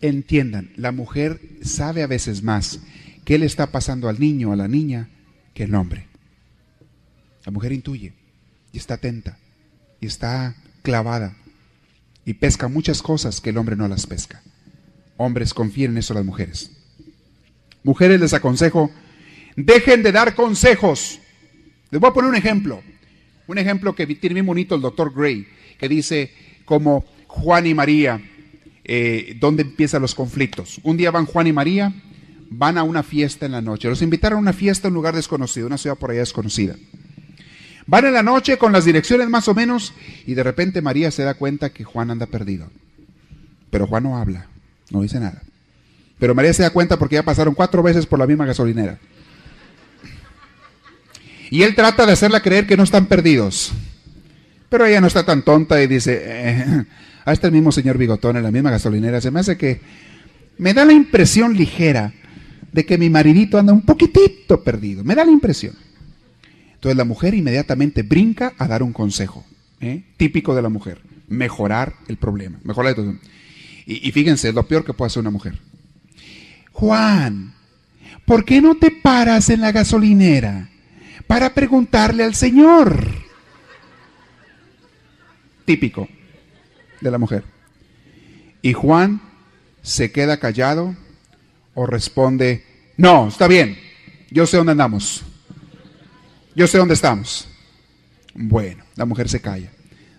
[0.00, 2.80] Entiendan, la mujer sabe a veces más
[3.24, 5.08] qué le está pasando al niño, a la niña,
[5.54, 6.06] que el hombre.
[7.44, 8.12] La mujer intuye
[8.72, 9.38] y está atenta
[10.00, 11.36] y está clavada
[12.24, 14.42] y pesca muchas cosas que el hombre no las pesca.
[15.16, 16.70] Hombres, confíen en eso las mujeres.
[17.82, 18.90] Mujeres, les aconsejo,
[19.56, 21.20] dejen de dar consejos.
[21.90, 22.82] Les voy a poner un ejemplo.
[23.46, 25.46] Un ejemplo que tiene bien bonito el doctor Gray,
[25.78, 26.32] que dice
[26.64, 28.20] como Juan y María,
[28.84, 30.80] eh, ¿dónde empiezan los conflictos?
[30.82, 31.92] Un día van Juan y María,
[32.50, 33.88] van a una fiesta en la noche.
[33.88, 36.76] Los invitaron a una fiesta en un lugar desconocido, una ciudad por allá desconocida.
[37.86, 39.92] Van en la noche con las direcciones más o menos
[40.26, 42.70] y de repente María se da cuenta que Juan anda perdido.
[43.70, 44.48] Pero Juan no habla,
[44.90, 45.42] no dice nada.
[46.18, 48.98] Pero María se da cuenta porque ya pasaron cuatro veces por la misma gasolinera.
[51.50, 53.72] Y él trata de hacerla creer que no están perdidos.
[54.68, 56.84] Pero ella no está tan tonta y dice, eh,
[57.24, 59.80] a este mismo señor Bigotón en la misma gasolinera, se me hace que
[60.58, 62.12] me da la impresión ligera
[62.72, 65.04] de que mi maridito anda un poquitito perdido.
[65.04, 65.74] Me da la impresión.
[66.74, 69.44] Entonces la mujer inmediatamente brinca a dar un consejo,
[69.80, 70.04] ¿eh?
[70.16, 73.18] típico de la mujer, mejorar el problema, mejorar el
[73.86, 75.58] y, y fíjense, es lo peor que puede hacer una mujer.
[76.72, 77.54] Juan,
[78.26, 80.68] ¿por qué no te paras en la gasolinera
[81.26, 83.08] para preguntarle al Señor?
[85.64, 86.08] Típico
[87.04, 87.44] de la mujer.
[88.62, 89.20] Y Juan
[89.82, 90.96] se queda callado
[91.74, 92.64] o responde,
[92.96, 93.76] no, está bien,
[94.30, 95.22] yo sé dónde andamos,
[96.56, 97.46] yo sé dónde estamos.
[98.34, 99.70] Bueno, la mujer se calla.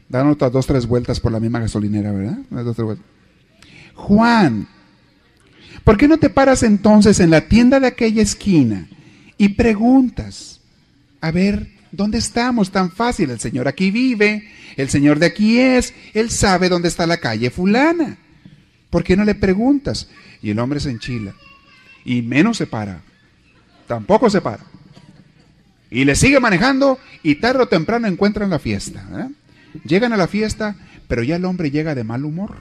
[0.08, 2.38] Dan otras dos, tres vueltas por la misma gasolinera, ¿verdad?
[3.96, 4.68] Juan,
[5.84, 8.88] ¿por qué no te paras entonces en la tienda de aquella esquina
[9.38, 10.62] y preguntas,
[11.20, 12.72] a ver, ¿dónde estamos?
[12.72, 17.08] Tan fácil, el Señor aquí vive, el Señor de aquí es, Él sabe dónde está
[17.08, 18.18] la calle fulana.
[18.90, 20.10] ¿Por qué no le preguntas?
[20.42, 21.34] Y el hombre se enchila.
[22.04, 23.02] Y menos se para.
[23.88, 24.64] Tampoco se para.
[25.90, 29.30] Y le sigue manejando y tarde o temprano encuentran la fiesta.
[29.86, 30.76] Llegan a la fiesta,
[31.08, 32.56] pero ya el hombre llega de mal humor.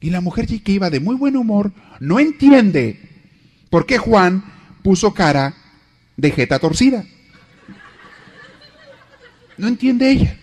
[0.00, 3.00] Y la mujer que iba de muy buen humor no entiende
[3.68, 4.44] por qué Juan
[4.82, 5.54] puso cara
[6.16, 7.04] de jeta torcida.
[9.60, 10.38] No entiende ella.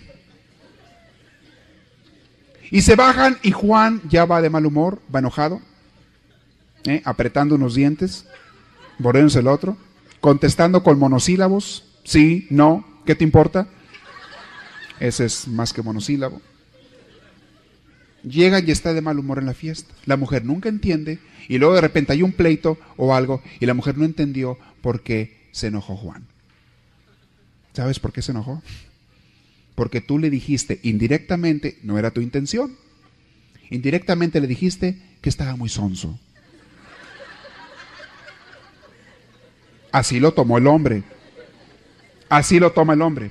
[2.70, 5.60] Y se bajan y Juan ya va de mal humor, va enojado,
[6.84, 7.02] ¿eh?
[7.04, 8.28] apretando unos dientes,
[9.00, 9.76] borrándose el otro,
[10.22, 13.68] contestando con monosílabos, sí, no, ¿qué te importa?
[15.00, 16.40] Ese es más que monosílabo.
[18.22, 19.96] Llega y está de mal humor en la fiesta.
[20.06, 23.74] La mujer nunca entiende y luego de repente hay un pleito o algo y la
[23.74, 26.28] mujer no entendió por qué se enojó Juan.
[27.74, 28.62] ¿Sabes por qué se enojó?
[29.78, 32.76] Porque tú le dijiste indirectamente, no era tu intención,
[33.70, 36.20] indirectamente le dijiste que estaba muy sonso.
[39.92, 41.04] Así lo tomó el hombre.
[42.28, 43.30] Así lo toma el hombre.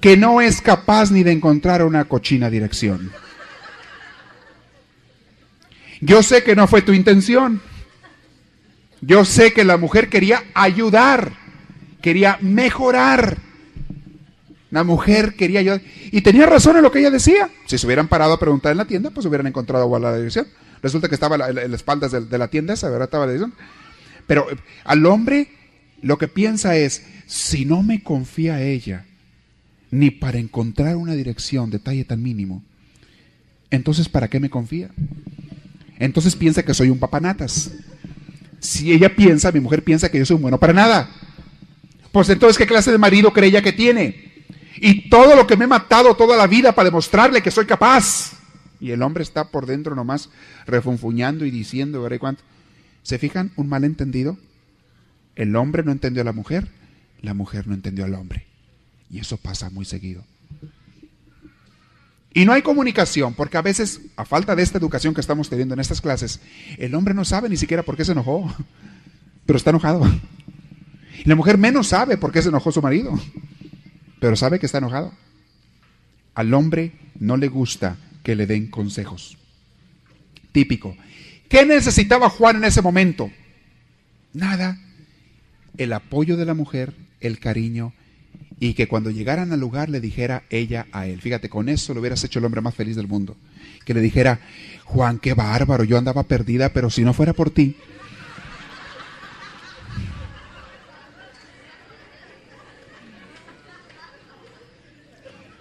[0.00, 3.12] Que no es capaz ni de encontrar una cochina dirección.
[6.00, 7.62] Yo sé que no fue tu intención.
[9.00, 11.34] Yo sé que la mujer quería ayudar,
[12.02, 13.47] quería mejorar.
[14.70, 15.80] Una mujer quería ayudar.
[16.10, 17.50] Y tenía razón en lo que ella decía.
[17.66, 20.46] Si se hubieran parado a preguntar en la tienda, pues hubieran encontrado la dirección.
[20.82, 23.06] Resulta que estaba en las espaldas de, la tienda esa, ¿verdad?
[23.06, 23.54] Estaba la dirección.
[24.26, 25.48] Pero eh, al hombre
[26.02, 29.06] lo que piensa es, si no me confía ella,
[29.90, 32.62] ni para encontrar una dirección, detalle tan mínimo,
[33.70, 34.90] entonces ¿para qué me confía?
[35.98, 37.72] Entonces piensa que soy un papanatas.
[38.60, 41.10] Si ella piensa, mi mujer piensa que yo soy un bueno para nada.
[42.12, 44.27] Pues entonces, ¿qué clase de marido cree ella que tiene?
[44.80, 48.32] Y todo lo que me he matado toda la vida para demostrarle que soy capaz.
[48.80, 50.30] Y el hombre está por dentro nomás
[50.66, 52.42] refunfuñando y diciendo, ¿verdad cuánto?
[53.02, 53.50] ¿Se fijan?
[53.56, 54.38] Un malentendido.
[55.34, 56.68] El hombre no entendió a la mujer,
[57.22, 58.46] la mujer no entendió al hombre.
[59.10, 60.24] Y eso pasa muy seguido.
[62.34, 65.74] Y no hay comunicación, porque a veces, a falta de esta educación que estamos teniendo
[65.74, 66.40] en estas clases,
[66.76, 68.52] el hombre no sabe ni siquiera por qué se enojó,
[69.46, 70.02] pero está enojado.
[71.24, 73.18] Y la mujer menos sabe por qué se enojó su marido
[74.20, 75.12] pero sabe que está enojado.
[76.34, 79.38] Al hombre no le gusta que le den consejos.
[80.52, 80.96] Típico.
[81.48, 83.30] ¿Qué necesitaba Juan en ese momento?
[84.32, 84.78] Nada.
[85.76, 87.92] El apoyo de la mujer, el cariño
[88.60, 91.20] y que cuando llegaran al lugar le dijera ella a él.
[91.20, 93.36] Fíjate, con eso lo hubieras hecho el hombre más feliz del mundo.
[93.84, 94.40] Que le dijera,
[94.84, 97.76] Juan, qué bárbaro, yo andaba perdida, pero si no fuera por ti,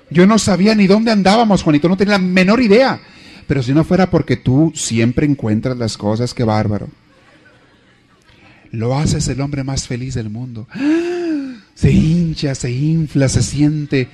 [0.10, 2.99] Yo no sabía ni dónde andábamos, Juanito, no tenía la menor idea.
[3.47, 6.89] Pero si no fuera porque tú siempre encuentras las cosas, qué bárbaro.
[8.72, 10.68] Lo haces el hombre más feliz del mundo.
[11.74, 14.10] Se hincha, se infla, se siente,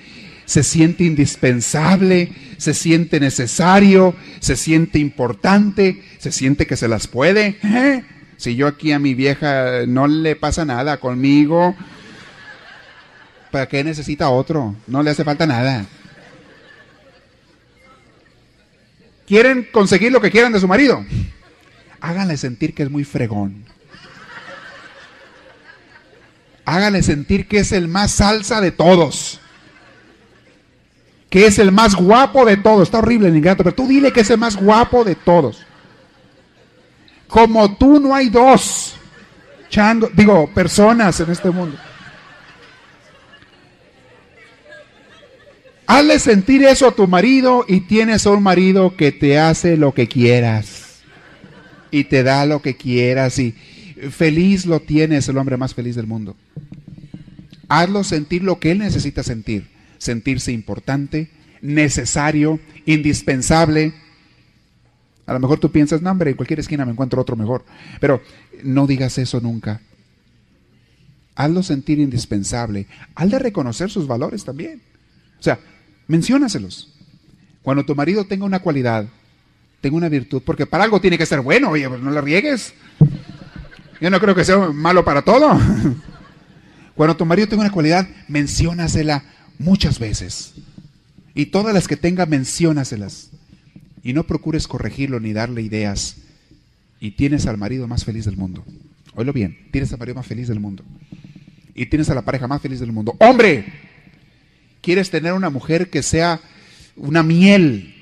[0.46, 7.58] se siente indispensable, se siente necesario, se siente importante, se siente que se las puede.
[7.64, 8.04] ¿Eh?
[8.38, 11.76] Si yo aquí a mi vieja no le pasa nada conmigo,
[13.54, 14.76] ¿Para qué necesita otro?
[14.88, 15.86] No le hace falta nada.
[19.28, 21.06] ¿Quieren conseguir lo que quieran de su marido?
[22.01, 23.64] Háganle sentir que es muy fregón.
[26.66, 29.39] Háganle sentir que es el más salsa de todos.
[31.30, 32.88] Que es el más guapo de todos.
[32.88, 35.64] Está horrible el ingrato, pero tú dile que es el más guapo de todos.
[37.28, 38.95] Como tú no hay dos.
[39.70, 41.78] Chango, digo, personas en este mundo.
[45.96, 49.94] Hazle sentir eso a tu marido y tienes a un marido que te hace lo
[49.94, 51.04] que quieras
[51.91, 53.52] y te da lo que quieras y
[54.10, 56.36] feliz lo tienes, el hombre más feliz del mundo.
[57.70, 59.70] Hazlo sentir lo que él necesita sentir,
[60.00, 61.30] sentirse importante,
[61.62, 63.94] necesario, indispensable.
[65.28, 67.66] A lo mejor tú piensas, no, hombre, en cualquier esquina me encuentro otro mejor,
[68.00, 68.20] pero
[68.64, 69.80] no digas eso nunca.
[71.36, 74.82] Hazlo sentir indispensable, hazle reconocer sus valores también.
[75.39, 75.60] O sea,
[76.08, 76.93] menciónaselos.
[77.62, 79.08] Cuando tu marido tenga una cualidad,
[79.82, 82.74] tenga una virtud, porque para algo tiene que ser bueno, oye, pues no la riegues.
[84.01, 85.60] Yo no creo que sea malo para todo.
[86.95, 89.24] Cuando tu marido tenga una cualidad, menciónasela
[89.58, 90.54] muchas veces.
[91.34, 93.32] Y todas las que tenga, menciónaselas.
[94.04, 96.18] Y no procures corregirlo ni darle ideas.
[96.99, 98.64] Y tienes al marido más feliz del mundo.
[99.16, 100.84] Oílo bien, tienes al marido más feliz del mundo.
[101.76, 103.16] Y tienes a la pareja más feliz del mundo.
[103.20, 103.66] ¡Hombre!
[104.84, 106.42] Quieres tener una mujer que sea
[106.96, 107.96] una miel,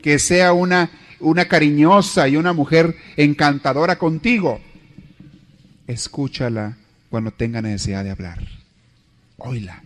[0.00, 4.60] que sea una, una cariñosa y una mujer encantadora contigo,
[5.86, 6.78] escúchala
[7.10, 8.38] cuando tenga necesidad de hablar.
[9.36, 9.82] Oíla,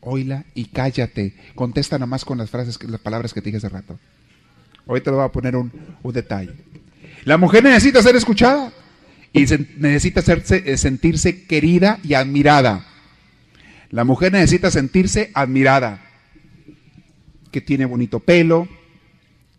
[0.00, 1.34] oíla y cállate.
[1.54, 3.98] Contesta nomás con las frases, las palabras que te dije hace rato.
[4.86, 5.72] Te lo voy a poner un,
[6.02, 6.52] un detalle.
[7.24, 8.70] La mujer necesita ser escuchada
[9.32, 9.46] y
[9.78, 12.86] necesita eh, sentirse querida y admirada.
[13.94, 16.02] La mujer necesita sentirse admirada,
[17.52, 18.66] que tiene bonito pelo,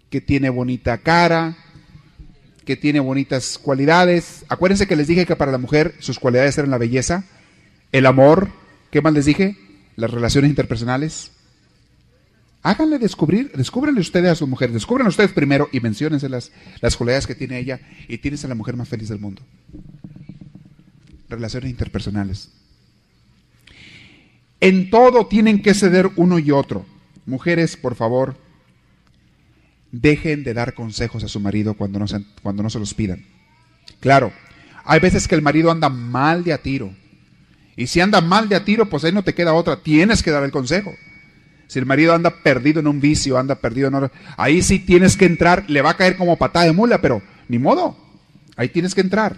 [0.09, 1.55] que tiene bonita cara,
[2.65, 4.43] que tiene bonitas cualidades.
[4.49, 7.23] Acuérdense que les dije que para la mujer sus cualidades eran la belleza,
[7.93, 8.49] el amor,
[8.91, 9.55] ¿qué más les dije?
[9.95, 11.31] Las relaciones interpersonales.
[12.61, 17.25] Háganle descubrir, descúbranle ustedes a su mujer, descubran ustedes primero y menciónense las, las cualidades
[17.25, 17.79] que tiene ella
[18.09, 19.43] y tienes a la mujer más feliz del mundo.
[21.29, 22.64] Relaciones interpersonales.
[24.61, 26.85] En todo tienen que ceder uno y otro.
[27.25, 28.37] Mujeres, por favor,
[29.91, 33.25] dejen de dar consejos a su marido cuando no se, cuando no se los pidan.
[33.99, 34.31] Claro,
[34.83, 36.93] hay veces que el marido anda mal de a tiro.
[37.75, 39.81] Y si anda mal de a tiro, pues ahí no te queda otra.
[39.81, 40.93] Tienes que dar el consejo.
[41.67, 45.25] Si el marido anda perdido en un vicio, anda perdido en ahí sí tienes que
[45.25, 45.65] entrar.
[45.67, 47.97] Le va a caer como patada de mula, pero ni modo.
[48.55, 49.37] Ahí tienes que entrar.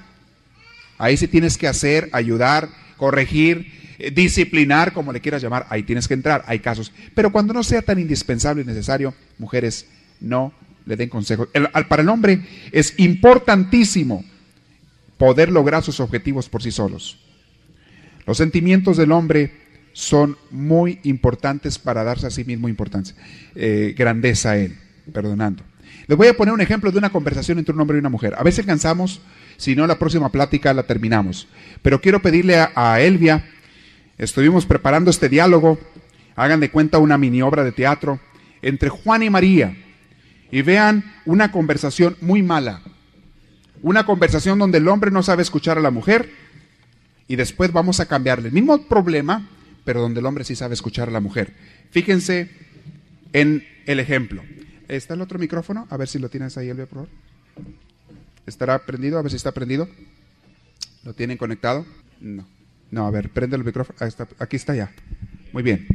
[0.97, 6.13] Ahí sí tienes que hacer, ayudar, corregir disciplinar, como le quieras llamar, ahí tienes que
[6.13, 6.91] entrar, hay casos.
[7.15, 9.87] Pero cuando no sea tan indispensable y necesario, mujeres,
[10.19, 10.53] no
[10.85, 11.49] le den consejos.
[11.89, 12.41] para el hombre
[12.71, 14.23] es importantísimo
[15.17, 17.19] poder lograr sus objetivos por sí solos.
[18.25, 19.51] Los sentimientos del hombre
[19.93, 23.15] son muy importantes para darse a sí mismo importancia,
[23.55, 24.77] eh, grandeza a él,
[25.11, 25.63] perdonando.
[26.07, 28.35] Les voy a poner un ejemplo de una conversación entre un hombre y una mujer.
[28.37, 29.21] A veces cansamos,
[29.57, 31.47] si no la próxima plática la terminamos.
[31.81, 33.43] Pero quiero pedirle a Elvia
[34.17, 35.79] Estuvimos preparando este diálogo,
[36.35, 38.19] hagan de cuenta una mini obra de teatro,
[38.61, 39.77] entre Juan y María,
[40.51, 42.81] y vean una conversación muy mala,
[43.83, 46.31] una conversación donde el hombre no sabe escuchar a la mujer,
[47.27, 49.47] y después vamos a cambiarle el mismo problema,
[49.85, 51.53] pero donde el hombre sí sabe escuchar a la mujer.
[51.91, 52.49] Fíjense
[53.33, 54.41] en el ejemplo.
[54.87, 55.85] ¿Está el otro micrófono?
[55.89, 57.09] A ver si lo tienes ahí, Elvia, por favor.
[58.45, 59.19] ¿Estará prendido?
[59.19, 59.89] A ver si está prendido.
[61.03, 61.85] ¿Lo tienen conectado?
[62.21, 62.47] No.
[62.91, 63.97] No, a ver, prende el micrófono.
[64.39, 64.91] aquí está ya.
[65.51, 65.87] Muy bien.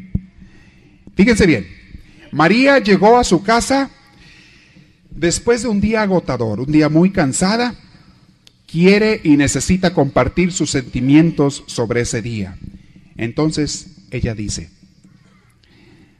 [1.14, 1.66] Fíjense bien.
[2.30, 3.90] María llegó a su casa
[5.10, 7.74] después de un día agotador, un día muy cansada.
[8.66, 12.56] Quiere y necesita compartir sus sentimientos sobre ese día.
[13.16, 14.70] Entonces ella dice,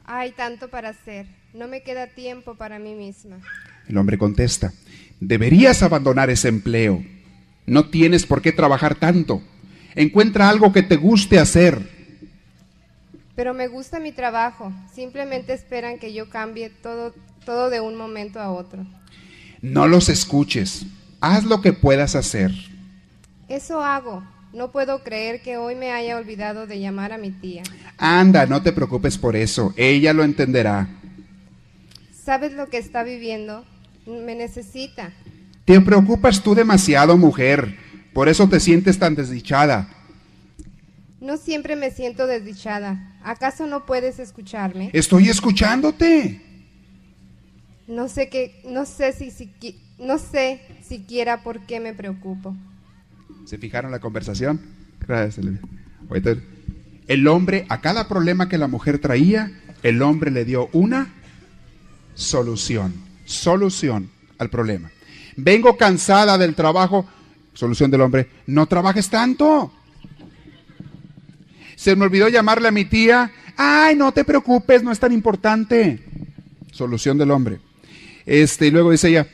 [0.05, 3.39] hay tanto para hacer, no me queda tiempo para mí misma.
[3.87, 4.71] El hombre contesta,
[5.19, 7.03] deberías abandonar ese empleo,
[7.65, 9.41] no tienes por qué trabajar tanto.
[9.95, 11.89] Encuentra algo que te guste hacer.
[13.35, 14.71] Pero me gusta mi trabajo.
[14.93, 17.13] Simplemente esperan que yo cambie todo,
[17.45, 18.85] todo de un momento a otro.
[19.61, 20.85] No los escuches.
[21.19, 22.51] Haz lo que puedas hacer.
[23.47, 24.23] Eso hago.
[24.53, 27.63] No puedo creer que hoy me haya olvidado de llamar a mi tía.
[27.97, 29.73] Anda, no te preocupes por eso.
[29.77, 30.87] Ella lo entenderá.
[32.23, 33.65] ¿Sabes lo que está viviendo?
[34.05, 35.11] Me necesita.
[35.65, 37.77] Te preocupas tú demasiado, mujer.
[38.13, 39.87] Por eso te sientes tan desdichada.
[41.19, 43.17] No siempre me siento desdichada.
[43.23, 44.89] ¿Acaso no puedes escucharme?
[44.93, 46.41] Estoy escuchándote.
[47.87, 49.51] No sé qué, no sé si, si
[49.97, 52.55] no sé siquiera por qué me preocupo.
[53.45, 54.61] ¿Se fijaron la conversación?
[55.05, 55.45] Gracias.
[57.07, 59.51] El hombre, a cada problema que la mujer traía,
[59.81, 61.13] el hombre le dio una
[62.13, 62.93] solución.
[63.25, 64.91] Solución al problema.
[65.35, 67.05] Vengo cansada del trabajo.
[67.53, 69.71] Solución del hombre, no trabajes tanto.
[71.75, 73.31] Se me olvidó llamarle a mi tía.
[73.57, 76.03] Ay, no te preocupes, no es tan importante.
[76.71, 77.59] Solución del hombre.
[78.25, 79.27] Este, y luego dice ella,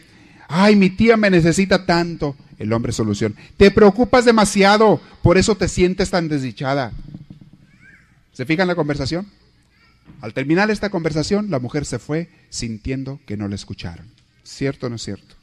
[0.48, 2.36] ay, mi tía me necesita tanto.
[2.58, 3.36] El hombre solución.
[3.56, 6.92] Te preocupas demasiado, por eso te sientes tan desdichada.
[8.34, 9.28] ¿Se fijan la conversación?
[10.22, 14.12] Al terminar esta conversación, la mujer se fue sintiendo que no le escucharon.
[14.44, 15.36] ¿Cierto o no es cierto?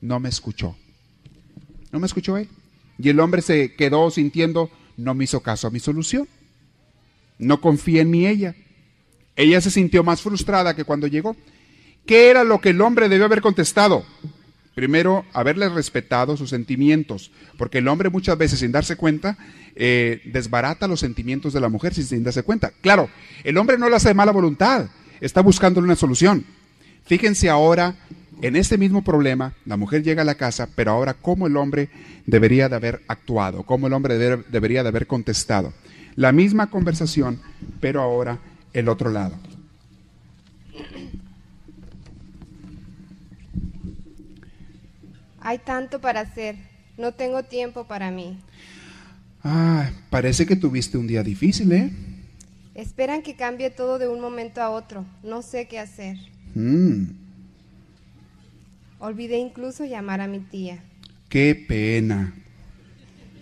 [0.00, 0.76] No me escuchó.
[1.92, 2.48] No me escuchó él.
[2.98, 6.26] Y el hombre se quedó sintiendo, no me hizo caso a mi solución.
[7.38, 8.56] No confía en mí ella.
[9.36, 11.36] Ella se sintió más frustrada que cuando llegó.
[12.06, 14.04] ¿Qué era lo que el hombre debió haber contestado?
[14.74, 19.36] Primero, haberle respetado sus sentimientos, porque el hombre muchas veces sin darse cuenta
[19.76, 22.72] eh, desbarata los sentimientos de la mujer sin, sin darse cuenta.
[22.80, 23.10] Claro,
[23.44, 24.88] el hombre no lo hace de mala voluntad,
[25.20, 26.46] está buscando una solución.
[27.04, 27.96] Fíjense ahora
[28.42, 31.88] en este mismo problema, la mujer llega a la casa, pero ahora cómo el hombre
[32.26, 35.72] debería de haber actuado, cómo el hombre debería de haber contestado.
[36.16, 37.40] La misma conversación,
[37.80, 38.40] pero ahora
[38.72, 39.36] el otro lado.
[45.40, 46.56] Hay tanto para hacer.
[46.98, 48.38] No tengo tiempo para mí.
[49.44, 51.90] Ah, parece que tuviste un día difícil, ¿eh?
[52.74, 55.04] Esperan que cambie todo de un momento a otro.
[55.22, 56.16] No sé qué hacer.
[56.54, 57.21] Mm.
[59.02, 60.78] Olvidé incluso llamar a mi tía.
[61.28, 62.32] Qué pena.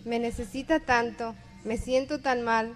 [0.07, 1.35] Me necesita tanto.
[1.67, 2.73] Me siento tan mal.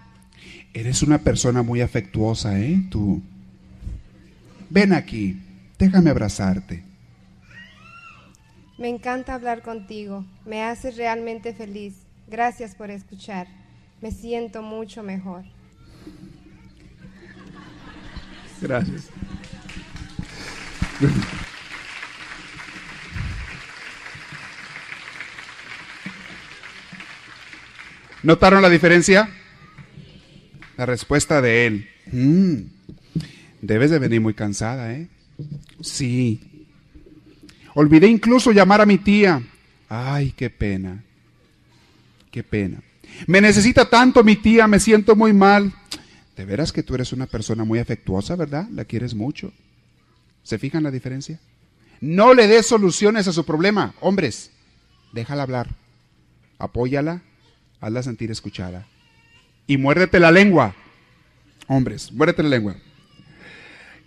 [0.71, 2.83] Eres una persona muy afectuosa, ¿eh?
[2.91, 3.23] Tú.
[4.69, 5.41] Ven aquí.
[5.79, 6.83] Déjame abrazarte.
[8.77, 12.05] Me encanta hablar contigo, me haces realmente feliz.
[12.27, 13.47] Gracias por escuchar.
[13.99, 15.43] Me siento mucho mejor.
[18.61, 19.09] Gracias.
[28.25, 29.29] ¿Notaron la diferencia?
[30.75, 31.89] La respuesta de él.
[32.11, 32.55] Mm,
[33.61, 35.07] debes de venir muy cansada, ¿eh?
[35.81, 36.55] Sí,
[37.75, 39.43] Olvidé incluso llamar a mi tía.
[39.89, 41.03] Ay, qué pena.
[42.31, 42.81] Qué pena.
[43.27, 45.73] Me necesita tanto mi tía, me siento muy mal.
[46.37, 48.67] De veras que tú eres una persona muy afectuosa, ¿verdad?
[48.71, 49.51] La quieres mucho.
[50.41, 51.39] ¿Se fijan la diferencia?
[51.99, 53.93] No le des soluciones a su problema.
[53.99, 54.51] Hombres,
[55.11, 55.75] déjala hablar.
[56.57, 57.23] Apóyala,
[57.85, 58.87] hazla sentir escuchada.
[59.67, 60.75] Y muérdete la lengua.
[61.67, 62.75] Hombres, muérdete la lengua.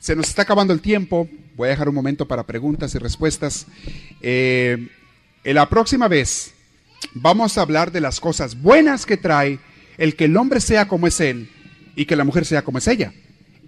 [0.01, 1.29] Se nos está acabando el tiempo.
[1.55, 3.67] Voy a dejar un momento para preguntas y respuestas.
[4.21, 4.89] Eh,
[5.45, 6.55] la próxima vez
[7.15, 9.61] vamos a hablar de las cosas buenas que trae
[9.97, 11.49] el que el hombre sea como es él
[11.95, 13.13] y que la mujer sea como es ella.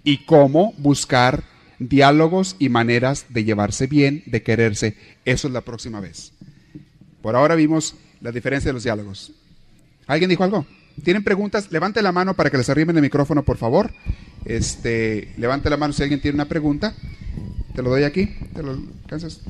[0.03, 1.43] Y cómo buscar
[1.79, 4.97] diálogos y maneras de llevarse bien, de quererse.
[5.23, 6.33] Eso es la próxima vez.
[7.21, 9.31] Por ahora vimos la diferencia de los diálogos.
[10.07, 10.65] ¿Alguien dijo algo?
[11.03, 11.71] ¿Tienen preguntas?
[11.71, 13.91] Levante la mano para que les arrimen el micrófono, por favor.
[14.45, 16.93] Este, levante la mano si alguien tiene una pregunta.
[17.75, 18.27] Te lo doy aquí.
[18.53, 19.41] ¿Te lo alcanzas?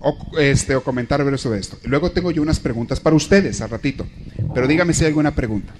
[0.00, 1.78] O, este, o comentar sobre esto.
[1.84, 4.06] Luego tengo yo unas preguntas para ustedes al ratito.
[4.54, 5.72] Pero dígame si hay alguna pregunta.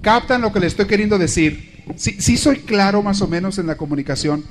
[0.00, 1.84] ¿Captan lo que le estoy queriendo decir?
[1.96, 4.44] ¿Sí, soy claro más o menos en la comunicación?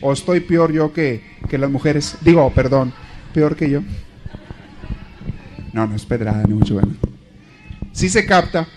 [0.00, 2.16] ¿O estoy peor yo que, que las mujeres?
[2.20, 2.92] Digo, perdón,
[3.34, 3.82] peor que yo.
[5.72, 7.07] No, no es pedrada, ni mucho bueno
[7.92, 8.68] si se capta.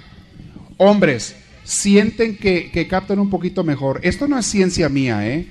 [0.77, 3.99] Hombres, sienten que, captan un poquito mejor.
[4.03, 5.47] Esto no es ciencia mía, ¿eh?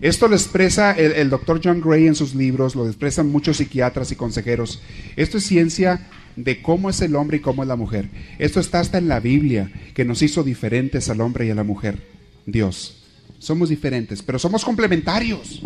[0.00, 4.16] Esto lo expresa el, doctor John Gray en sus libros, lo expresan muchos psiquiatras y
[4.16, 4.80] consejeros.
[5.16, 8.08] Esto es ciencia de cómo es el hombre y cómo es la mujer.
[8.38, 11.62] Esto está hasta en la Biblia, que nos hizo diferentes al hombre y a la
[11.62, 12.02] mujer.
[12.46, 13.02] Dios.
[13.38, 15.62] Somos diferentes, pero somos complementarios.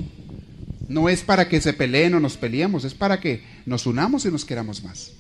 [0.89, 4.31] No es para que se peleen o nos peleemos, es para que nos unamos y
[4.31, 5.13] nos queramos más.